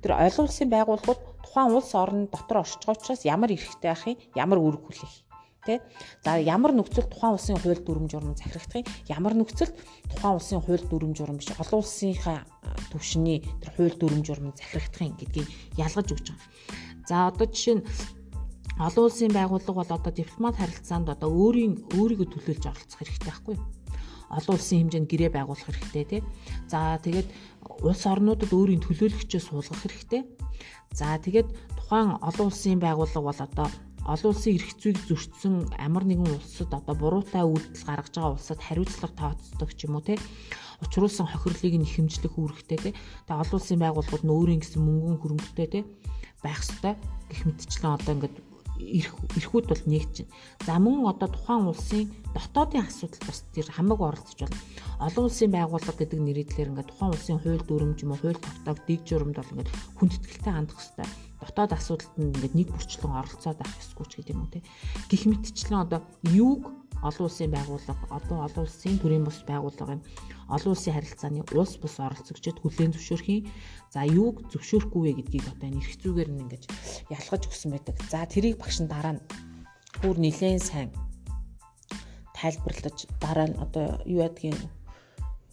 тэр 0.00 0.12
олон 0.16 0.48
улсын 0.48 0.72
байгууллагууд 0.72 1.20
тухайн 1.44 1.76
улс 1.76 1.92
орн 1.92 2.32
дотор 2.32 2.64
оршиж 2.64 2.88
байгаа 2.88 2.96
учраас 2.96 3.22
ямар 3.28 3.52
эрхтэй 3.52 3.92
юм, 3.92 4.16
ямар 4.32 4.58
үүрэг 4.64 4.82
хүлээх 4.88 5.27
тий. 5.66 5.78
За 6.24 6.36
ямар 6.38 6.72
нөхцөл 6.74 7.08
тухайн 7.08 7.34
улсын 7.34 7.58
хууль 7.58 7.80
дүрм 7.82 8.06
журам 8.10 8.36
захирагдах 8.36 8.82
юм? 8.82 8.86
Ямар 9.08 9.34
нөхцөлд 9.34 9.74
тухайн 10.10 10.34
улсын 10.36 10.60
хууль 10.62 10.84
дүрм 10.90 11.12
журам 11.14 11.38
биш 11.38 11.50
олон 11.56 11.80
улсынхаа 11.82 12.44
төвшний 12.92 13.42
тэр 13.62 13.70
хууль 13.76 13.96
дүрм 13.98 14.20
журам 14.24 14.52
захирагдах 14.54 15.02
юм 15.02 15.16
гэдгийг 15.18 15.48
ялгаж 15.78 16.08
өгч 16.12 16.26
байгаа. 16.30 16.48
За 17.08 17.16
одоо 17.28 17.46
жишээ 17.48 17.76
нь 17.80 17.84
олон 18.78 19.04
улсын 19.10 19.32
байгууллага 19.34 19.78
бол 19.82 19.96
одоо 19.98 20.12
дипломат 20.12 20.56
харилцаанд 20.60 21.08
одоо 21.10 21.30
өөрийн 21.32 21.74
өөрийгөө 21.98 22.28
төлөөлж 22.30 22.64
оролцох 22.70 22.98
хэрэгтэй 23.02 23.26
байхгүй 23.26 23.54
юу? 23.58 23.66
олон 24.28 24.54
улсын 24.56 24.78
хэмжээнд 24.86 25.08
гэрээ 25.08 25.30
байгуулах 25.32 25.64
хэрэгтэй 25.64 26.04
тий. 26.04 26.22
За 26.68 27.00
тэгээд 27.00 27.28
улс 27.80 28.02
орнуудад 28.04 28.52
өөрийн 28.52 28.84
төлөөлөгчөө 28.84 29.40
суулгах 29.40 29.80
хэрэгтэй. 29.82 30.22
За 30.92 31.16
тэгээд 31.16 31.48
тухайн 31.80 32.20
олон 32.20 32.46
улсын 32.52 32.78
байгууллага 32.80 33.24
бол 33.24 33.40
одоо 33.40 33.68
олон 34.08 34.32
улсын 34.32 34.56
эрх 34.56 34.72
зүйг 34.80 34.96
зөрчсөн 35.04 35.54
ямар 35.76 36.04
нэгэн 36.08 36.32
улсад 36.40 36.72
одоо 36.72 36.94
буруутай 36.96 37.44
үйлдэл 37.44 37.84
гаргаж 37.84 38.14
байгаа 38.16 38.36
улсад 38.40 38.60
хариуцлага 38.64 39.14
тооцдог 39.20 39.70
ч 39.76 39.84
юм 39.84 40.00
уу 40.00 40.04
те 40.08 40.16
учруулсан 40.80 41.28
хохирлыг 41.28 41.74
нь 41.76 41.92
хэмжлэх 41.92 42.34
үүрэгтэй 42.40 42.78
те 42.80 42.90
тэгээ 42.96 43.42
олон 43.44 43.58
улсын 43.60 43.78
байгууллагууд 43.84 44.24
нь 44.24 44.32
өөрийн 44.32 44.60
гэсэн 44.64 44.80
мөнгөн 44.80 45.20
хөрөнгөтэй 45.20 45.68
те 45.68 45.80
байх 46.40 46.64
ёстой 46.64 46.94
гэх 47.28 47.42
мэтчлэн 47.44 47.96
одоо 48.00 48.12
ингээд 48.16 48.36
эрх 48.78 49.14
эрхүүд 49.36 49.66
бол 49.68 49.82
нэгж 49.90 50.14
байна. 50.22 50.32
За 50.66 50.78
мөн 50.78 51.10
одоо 51.10 51.28
тухайн 51.28 51.66
улсын 51.66 52.06
дотоодын 52.32 52.86
асуудал 52.86 53.26
бас 53.26 53.42
тэр 53.52 53.66
хамаг 53.68 54.00
оролцож 54.00 54.38
байна. 54.46 54.56
Олон 55.02 55.24
улсын 55.26 55.50
байгууллага 55.50 55.98
гэдэг 55.98 56.20
нэрийдлэр 56.22 56.70
ингээд 56.70 56.90
тухайн 56.94 57.12
улсын 57.12 57.42
хууль 57.42 57.66
дүрмж 57.66 57.98
юм 58.06 58.14
уу 58.14 58.22
хууль 58.22 58.38
тогтоог 58.38 58.78
дэг 58.86 59.00
журамд 59.02 59.36
бол 59.36 59.52
ингээд 59.52 59.70
хүндэтгэлтэй 59.98 60.52
хандах 60.54 60.78
хэрэгтэй 60.78 61.27
дотоод 61.40 61.72
асуудалд 61.72 62.14
нь 62.18 62.30
ингээд 62.34 62.54
нэг 62.58 62.68
бүрчлэн 62.74 63.14
оролцоод 63.14 63.58
авах 63.62 63.78
ёсгүй 63.82 64.06
ч 64.10 64.12
гэдэг 64.18 64.34
юм 64.34 64.42
уу 64.42 64.52
те. 64.52 64.60
Гэх 65.10 65.22
мэтчлэн 65.30 65.82
одоо 65.86 66.00
юуг 66.26 66.62
олон 67.02 67.26
улсын 67.30 67.50
байгууллага 67.54 68.04
одоо 68.10 68.38
олон 68.46 68.64
улсын 68.66 68.98
төрийн 68.98 69.24
бус 69.24 69.38
байгууллагын 69.46 70.02
олон 70.50 70.72
улсын 70.74 70.94
харилцааны 70.94 71.46
улс 71.54 71.78
бус 71.78 71.94
оролцогчид 72.02 72.58
хүлээн 72.58 72.92
зөвшөөрхийн 72.94 73.46
за 73.94 74.02
юуг 74.02 74.50
зөвшөөрөхгүй 74.50 75.02
вэ 75.06 75.12
гэдгийг 75.22 75.46
одоо 75.46 75.66
энэ 75.70 75.78
эрх 75.78 75.94
зүйгээр 76.02 76.30
нь 76.32 76.42
ингэж 76.42 76.62
ялгаж 77.14 77.42
өгсөн 77.46 77.70
байдаг. 77.70 77.94
За 78.10 78.26
тэрийг 78.26 78.58
багш 78.58 78.82
нь 78.82 78.90
дараа 78.90 79.14
нь 79.14 79.22
бүр 80.02 80.16
нэлээд 80.18 80.62
сайн 80.62 80.90
тайлбарлаж 82.34 82.98
дараа 83.22 83.46
нь 83.46 83.58
одоо 83.62 84.02
юу 84.06 84.22
ядгийн 84.26 84.58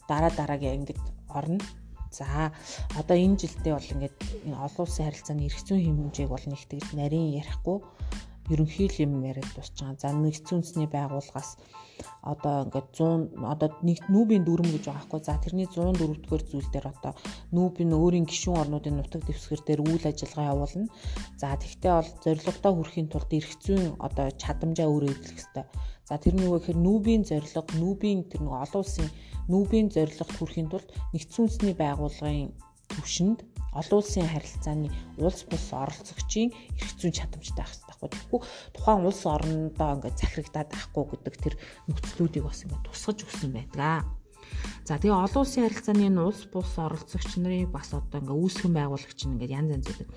дараа 0.09 0.31
дараагийн 0.33 0.81
ангид 0.81 1.01
орно. 1.29 1.61
За 2.15 2.51
одоо 2.95 3.17
энэ 3.19 3.39
жилдээ 3.43 3.73
бол 3.75 3.93
ингээд 3.93 4.17
олон 4.47 4.83
улсын 4.87 5.05
харилцааны 5.11 5.43
эрх 5.47 5.59
зүйн 5.67 5.83
хэмжээг 5.83 6.29
бол 6.31 6.45
нэг 6.47 6.61
тэгж 6.71 6.87
нарийн 6.95 7.35
ярихгүй 7.41 7.77
ерөнхий 8.53 8.87
л 8.87 9.03
юм 9.03 9.25
яриад 9.25 9.49
дуусч 9.51 9.75
байгаа. 9.75 9.99
За 9.99 10.09
нэгдсэн 10.15 10.55
үндэсний 10.61 10.87
байгууллагаас 10.87 11.59
одоо 12.21 12.65
ингээд 12.65 12.89
100 12.93 13.45
одоо 13.53 13.69
нэг 13.85 13.99
нүүбийн 14.09 14.43
дүрм 14.45 14.67
гэж 14.71 14.83
байгаа 14.89 15.05
хгүй. 15.05 15.21
За 15.23 15.35
тэрний 15.41 15.67
104 15.69 16.21
дугаар 16.23 16.43
зүйл 16.45 16.69
дээр 16.73 16.87
одоо 16.93 17.13
нүүбийн 17.55 17.91
өөрийн 17.93 18.25
гишүүн 18.29 18.61
орнуудын 18.61 18.97
нутаг 18.97 19.21
дэвсгэр 19.25 19.61
дээр 19.65 19.81
үйл 19.85 20.05
ажиллагаа 20.09 20.51
явуулна. 20.53 20.89
За 21.41 21.53
тэгтээ 21.55 21.93
бол 21.95 22.11
зорилгодоо 22.23 22.71
хүрэхийн 22.75 23.09
тулд 23.09 23.31
эрх 23.33 23.51
зүйн 23.61 23.95
одоо 24.01 24.25
чадамжаа 24.41 24.87
өөрөө 24.89 25.11
эзлэх 25.13 25.33
хэрэгтэй. 25.37 25.65
За 26.05 26.21
тэр 26.21 26.33
нь 26.37 26.45
юу 26.45 26.57
гэхээр 26.61 26.79
нүүбийн 26.85 27.23
зорилго, 27.25 27.65
нүүбийн 27.81 28.29
тэр 28.29 28.41
нэг 28.45 28.53
олон 28.53 28.81
улсын 28.85 29.09
нүүбийн 29.49 29.89
зорилгод 29.93 30.31
хүрэхийн 30.37 30.69
тулд 30.69 30.89
нэгдсэн 31.13 31.41
үндэсний 31.45 31.75
байгууллагын 31.77 32.53
төвшөнд 32.93 33.39
олон 33.75 33.99
улсын 33.99 34.27
харилцааны 34.31 34.89
улс 35.19 35.43
бус 35.49 35.65
оролцогчийн 35.75 36.49
эрх 36.79 36.91
зүйн 36.95 37.11
чадамжтай 37.11 37.65
байх 37.65 37.75
байхгүй. 37.99 38.09
Тэгэхгүй 38.15 38.41
тухайн 38.71 39.03
улс 39.03 39.21
орондоо 39.27 39.89
ингээд 39.99 40.19
захирагдаад 40.21 40.69
байхгүй 40.71 41.03
гэдэг 41.11 41.35
тэр 41.43 41.55
нөхцлүүдийг 41.91 42.43
бас 42.47 42.63
ингээд 42.63 42.87
тусгаж 42.87 43.17
өгсөн 43.27 43.51
байдаг. 43.51 44.07
За 44.87 44.95
тэгээ 44.95 45.11
олон 45.11 45.41
улсын 45.43 45.67
харилцааны 45.67 46.07
энэ 46.07 46.23
улс 46.23 46.41
бус 46.47 46.71
оролцогч 46.79 47.35
нарыг 47.35 47.67
бас 47.75 47.91
одоо 47.91 48.23
ингээд 48.23 48.39
үүсгэн 48.39 48.73
байгуулагч 48.79 49.19
нь 49.27 49.33
ингээд 49.35 49.55
янз 49.59 49.69
янз 49.75 49.87
байдаг. 49.91 50.07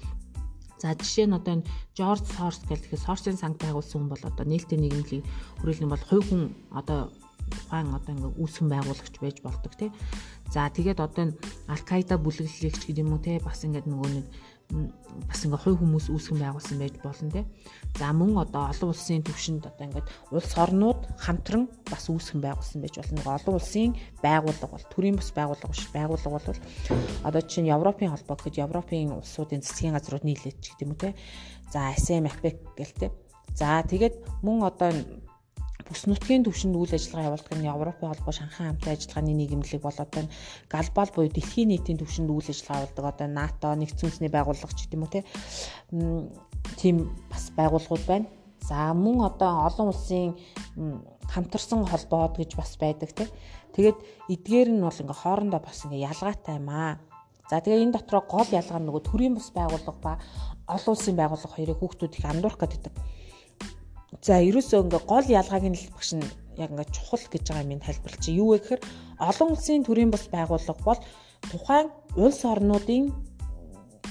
За 0.79 0.95
жишээ 0.95 1.27
нь 1.27 1.35
одоо 1.35 1.53
энэ 1.59 1.69
Жорж 1.99 2.25
Сорс 2.39 2.63
гэх 2.63 2.87
Сорсын 2.95 3.35
санг 3.35 3.59
байгуулсан 3.59 4.07
хүн 4.07 4.13
бол 4.15 4.23
одоо 4.23 4.47
нээлттэй 4.47 4.79
нийгэмлэг 4.79 5.27
хүрээлэн 5.59 5.91
бол 5.91 6.05
хувь 6.07 6.27
хүн 6.31 6.55
одоо 6.71 7.11
тухайн 7.51 7.89
одоо 7.97 8.13
ингээ 8.15 8.33
үүсгэн 8.39 8.69
байгуулагч 8.71 9.15
байж 9.21 9.37
болдог 9.43 9.73
тий. 9.77 9.91
За 10.53 10.69
тэгээд 10.69 11.01
одоо 11.01 11.33
энэ 11.33 11.39
Алкаида 11.69 12.17
бүлэглэлэгч 12.21 12.89
гэдэг 12.89 13.05
юм 13.05 13.17
уу 13.17 13.23
тий 13.25 13.37
бас 13.41 13.65
ингээд 13.65 13.89
нөгөө 13.89 14.11
нэг 14.13 14.27
бас 14.69 15.41
ингээ 15.45 15.65
хувь 15.65 15.81
хүмүүс 15.81 16.07
үүсгэн 16.13 16.45
байгуулсан 16.45 16.77
байж 16.77 16.95
болно 17.01 17.33
те. 17.33 17.43
За 17.97 18.13
мөн 18.13 18.37
одоо 18.45 18.69
олон 18.69 18.93
улсын 18.93 19.25
төвшөнд 19.25 19.65
одоо 19.65 19.85
ингээд 19.89 20.09
улс 20.29 20.53
орнууд 20.61 21.01
хамтран 21.17 21.65
бас 21.89 22.05
үүсгэн 22.13 22.45
байгуулсан 22.45 22.85
байж 22.85 22.95
болно. 23.01 23.25
Олон 23.25 23.57
улсын 23.57 23.97
байгууллага 24.21 24.73
бол 24.77 24.87
төрийн 24.93 25.17
бас 25.17 25.33
байгууллага 25.33 25.73
биш. 25.73 25.89
Байгууллага 25.89 26.37
бол 26.37 26.61
одоо 27.25 27.41
жишээ 27.41 27.65
нь 27.65 27.73
Европын 27.73 28.13
холбоо 28.13 28.37
гэхэд 28.37 28.61
Европын 28.61 29.17
улсуудын 29.17 29.65
засгийн 29.65 29.97
газрууд 29.97 30.25
нийлээд 30.29 30.61
ч 30.61 30.77
гэдэг 30.77 30.85
юм 30.85 30.93
уу 30.93 31.01
те. 31.01 31.17
За 31.73 31.89
ASEAN, 31.89 32.29
APEC 32.29 32.57
гэлтэй. 32.77 33.11
За 33.57 33.81
тэгээд 33.89 34.45
мөн 34.45 34.69
одоо 34.69 34.93
бүс 35.89 36.05
нутгийн 36.05 36.45
түвшинд 36.45 36.77
үйл 36.77 36.93
ажиллагаа 36.93 37.33
явуулдаг 37.33 37.55
нь 37.57 37.65
Европын 37.65 38.13
холбоо 38.13 38.35
Шанхай 38.37 38.69
хамтын 38.69 38.93
ажиллагааны 38.93 39.33
нийгэмлэг 39.33 39.81
бол 39.81 39.97
одоо 39.97 40.23
глобал 40.69 41.11
буюу 41.17 41.33
дэлхийн 41.33 41.69
нийтийн 41.73 41.97
түвшинд 41.97 42.29
үйл 42.29 42.53
ажиллагаа 42.53 42.85
явуулдаг 42.85 43.07
одоо 43.09 43.29
НАТО 43.33 43.69
нэгдсэн 43.73 44.05
үндэсний 44.05 44.33
байгууллага 44.33 44.77
ч 44.77 44.81
гэдэм 44.85 45.05
үү 45.05 45.13
те 45.17 45.21
тийм 46.77 46.97
бас 47.33 47.49
байгууллагууд 47.57 48.05
байна. 48.05 48.29
За 48.61 48.93
мөн 48.93 49.25
одоо 49.33 49.65
олон 49.65 49.89
улсын 49.89 50.37
хамтарсан 51.33 51.89
холбоод 51.89 52.37
гэж 52.37 52.53
бас 52.61 52.77
байдаг 52.77 53.17
те. 53.17 53.25
Тэгээд 53.73 53.99
эдгээр 54.29 54.69
нь 54.77 54.85
бол 54.85 54.93
ингээ 54.93 55.23
хоорондоо 55.25 55.61
бас 55.65 55.89
ингээ 55.89 56.05
ялгаатай 56.05 56.61
юм 56.61 56.69
аа. 56.69 57.01
За 57.49 57.65
тэгээ 57.65 57.81
энэ 57.89 57.97
дотроо 57.97 58.23
гол 58.29 58.49
ялгаа 58.53 58.77
нь 58.77 58.87
нөгөө 58.89 59.03
төрийн 59.09 59.35
бас 59.41 59.49
байгууллага 59.57 59.97
ба 60.05 60.13
олон 60.69 60.93
улсын 60.93 61.17
байгууллага 61.17 61.57
хоёрыг 61.57 61.81
хүүхдүүд 61.81 62.17
их 62.21 62.27
андуурах 62.29 62.61
гэдэг 62.61 62.93
За 64.25 64.41
ерөөсөө 64.41 64.81
ингээ 64.85 65.03
гол 65.05 65.27
ялгааг 65.41 65.65
нь 65.69 65.79
л 65.79 65.93
багш 65.93 66.11
нь 66.17 66.25
яг 66.57 66.71
ингээ 66.73 66.93
чухал 66.95 67.25
гэж 67.29 67.45
байгаа 67.49 67.69
юм 67.69 67.83
тайлбарлаж 67.85 68.23
чи 68.25 68.33
юу 68.41 68.49
вэ 68.53 68.59
гэхээр 68.59 68.83
олон 69.31 69.49
улсын 69.55 69.85
төрийн 69.87 70.11
бас 70.11 70.25
байгууллага 70.33 70.83
бол 70.89 71.01
тухайн 71.53 71.87
улс 72.17 72.41
орнуудын 72.53 73.05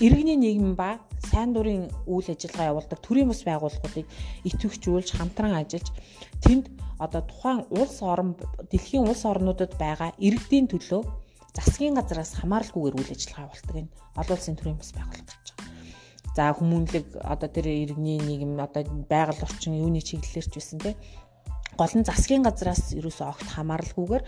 иргэний 0.05 0.37
нийгэм 0.37 0.73
ба 0.79 1.01
сайн 1.29 1.51
дурын 1.53 1.89
үйл 2.05 2.29
ажиллагаа 2.29 2.71
явуулдаг 2.71 2.99
төрийн 3.01 3.29
бас 3.33 3.41
байгууллагуудыг 3.49 4.05
идэвхжүүлж 4.49 5.09
хамтран 5.17 5.53
ажиллаж 5.57 5.87
тэнд 6.45 6.65
одоо 7.05 7.21
тухайн 7.25 7.61
улс 7.79 7.97
орн 8.11 8.37
дэлхийн 8.71 9.09
улс 9.09 9.23
орнуудад 9.25 9.73
байгаа 9.81 10.13
иргэдийн 10.21 10.69
төлөө 10.69 11.01
засгийн 11.57 11.97
газраас 11.97 12.37
хамааралгүйгээр 12.39 12.97
үйл 13.01 13.13
ажиллагаа 13.13 13.45
явуулдаг 13.49 13.75
энэ 13.81 13.93
олон 14.21 14.37
улсын 14.37 14.55
төрийн 14.57 14.77
бас 14.79 14.91
байгууллага 14.93 15.25
гэж. 15.25 15.56
За 16.37 16.53
хүмүүнлэг 16.53 17.17
одоо 17.25 17.49
тэр 17.49 17.65
иргэний 17.65 18.21
нийгэм 18.21 18.61
одоо 18.61 18.85
байгаль 19.09 19.41
орчин 19.41 19.73
юуны 19.73 20.05
чиглэлээр 20.05 20.45
ч 20.45 20.53
байсан 20.53 20.77
те. 20.85 20.93
Гол 21.73 21.93
нь 21.97 22.05
засгийн 22.05 22.45
газраас 22.45 22.93
ерөөсөө 22.93 23.25
огт 23.25 23.47
хамааралгүйгээр. 23.57 24.23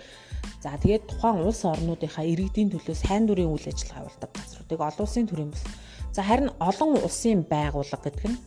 За 0.65 0.73
тэгээд 0.81 1.05
тухайн 1.05 1.45
улс 1.45 1.61
орнуудынхаа 1.69 2.25
иргэдийн 2.25 2.73
төлөө 2.73 2.97
сайн 2.97 3.29
дурын 3.29 3.53
үйл 3.53 3.61
ажиллагаа 3.61 4.09
явуулдаг 4.09 4.31
газруудыг 4.33 4.79
олон 4.81 5.05
улсын 5.05 5.29
төрийн 5.29 5.53
бас. 5.53 5.63
За 6.09 6.25
харин 6.25 6.49
олон 6.57 6.97
улсын 6.97 7.45
байгууллага 7.45 8.09
гэдэг 8.09 8.25
нь 8.25 8.37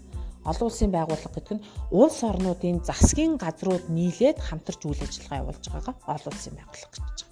олон 0.42 0.66
улсын 0.66 0.90
байгууллага 0.90 1.34
гэдэг 1.38 1.54
нь 1.54 1.64
улс 1.94 2.18
орнуудын 2.26 2.82
засгийн 2.82 3.38
газрууд 3.38 3.86
нийлээд 3.94 4.42
хамтарч 4.42 4.82
үйл 4.90 5.06
ажиллагаа 5.06 5.42
явуулж 5.42 5.64
байгаагаа 5.70 5.94
олон 6.14 6.32
улсын 6.34 6.54
байгууллага 6.58 6.98
гэж 6.98 7.31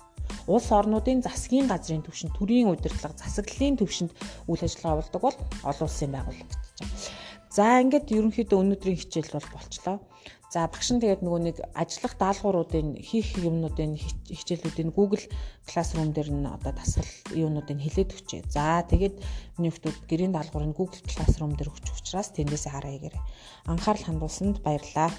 улс 0.51 0.69
орнуудын 0.79 1.23
засгийн 1.23 1.71
газрын 1.71 2.03
төвшөнд 2.05 2.35
төрийн 2.37 2.71
удирдлага 2.73 3.17
засаглалын 3.23 3.79
төвшөнд 3.79 4.13
үйл 4.51 4.63
ажиллагаа 4.67 4.95
явуулдаг 4.95 5.23
бол 5.23 5.39
олон 5.71 5.87
улсын 5.87 6.11
байгууллага 6.13 6.51
гэж 6.51 6.61
байна. 6.81 7.21
За 7.51 7.83
ингээд 7.83 8.15
ерөнхийдөө 8.15 8.59
өнөөдрийн 8.63 9.01
хичээл 9.01 9.35
бол 9.35 9.49
болчлоо. 9.51 9.97
За 10.55 10.67
багш 10.67 10.91
нь 10.91 11.03
тэгээд 11.03 11.23
нөгөө 11.23 11.43
нэг 11.47 11.57
ажиллах 11.79 12.15
даалгавруудын 12.19 12.99
хийх 12.99 13.39
юмнуудын 13.39 13.95
хичээлүүдийн 14.35 14.91
Google 14.95 15.23
Classroom 15.67 16.11
дээр 16.11 16.31
нь 16.31 16.47
одоо 16.47 16.75
дасгал 16.75 17.11
юунуудыг 17.31 17.79
хэлээд 17.79 18.15
өгчээ. 18.15 18.43
За 18.51 18.83
тэгээд 18.87 19.19
миний 19.59 19.71
хүмүүс 19.71 20.11
гэрийн 20.11 20.35
даалгаврыг 20.35 20.75
Google 20.75 21.03
Classroom 21.07 21.55
дээр 21.55 21.71
өгч 21.71 21.87
учраас 21.95 22.35
тэндээсээ 22.35 22.71
хараа 22.75 22.91
хийгээрэй. 22.95 23.23
Анхаарал 23.71 24.07
хандуулсанд 24.07 24.59
баярлалаа. 24.67 25.11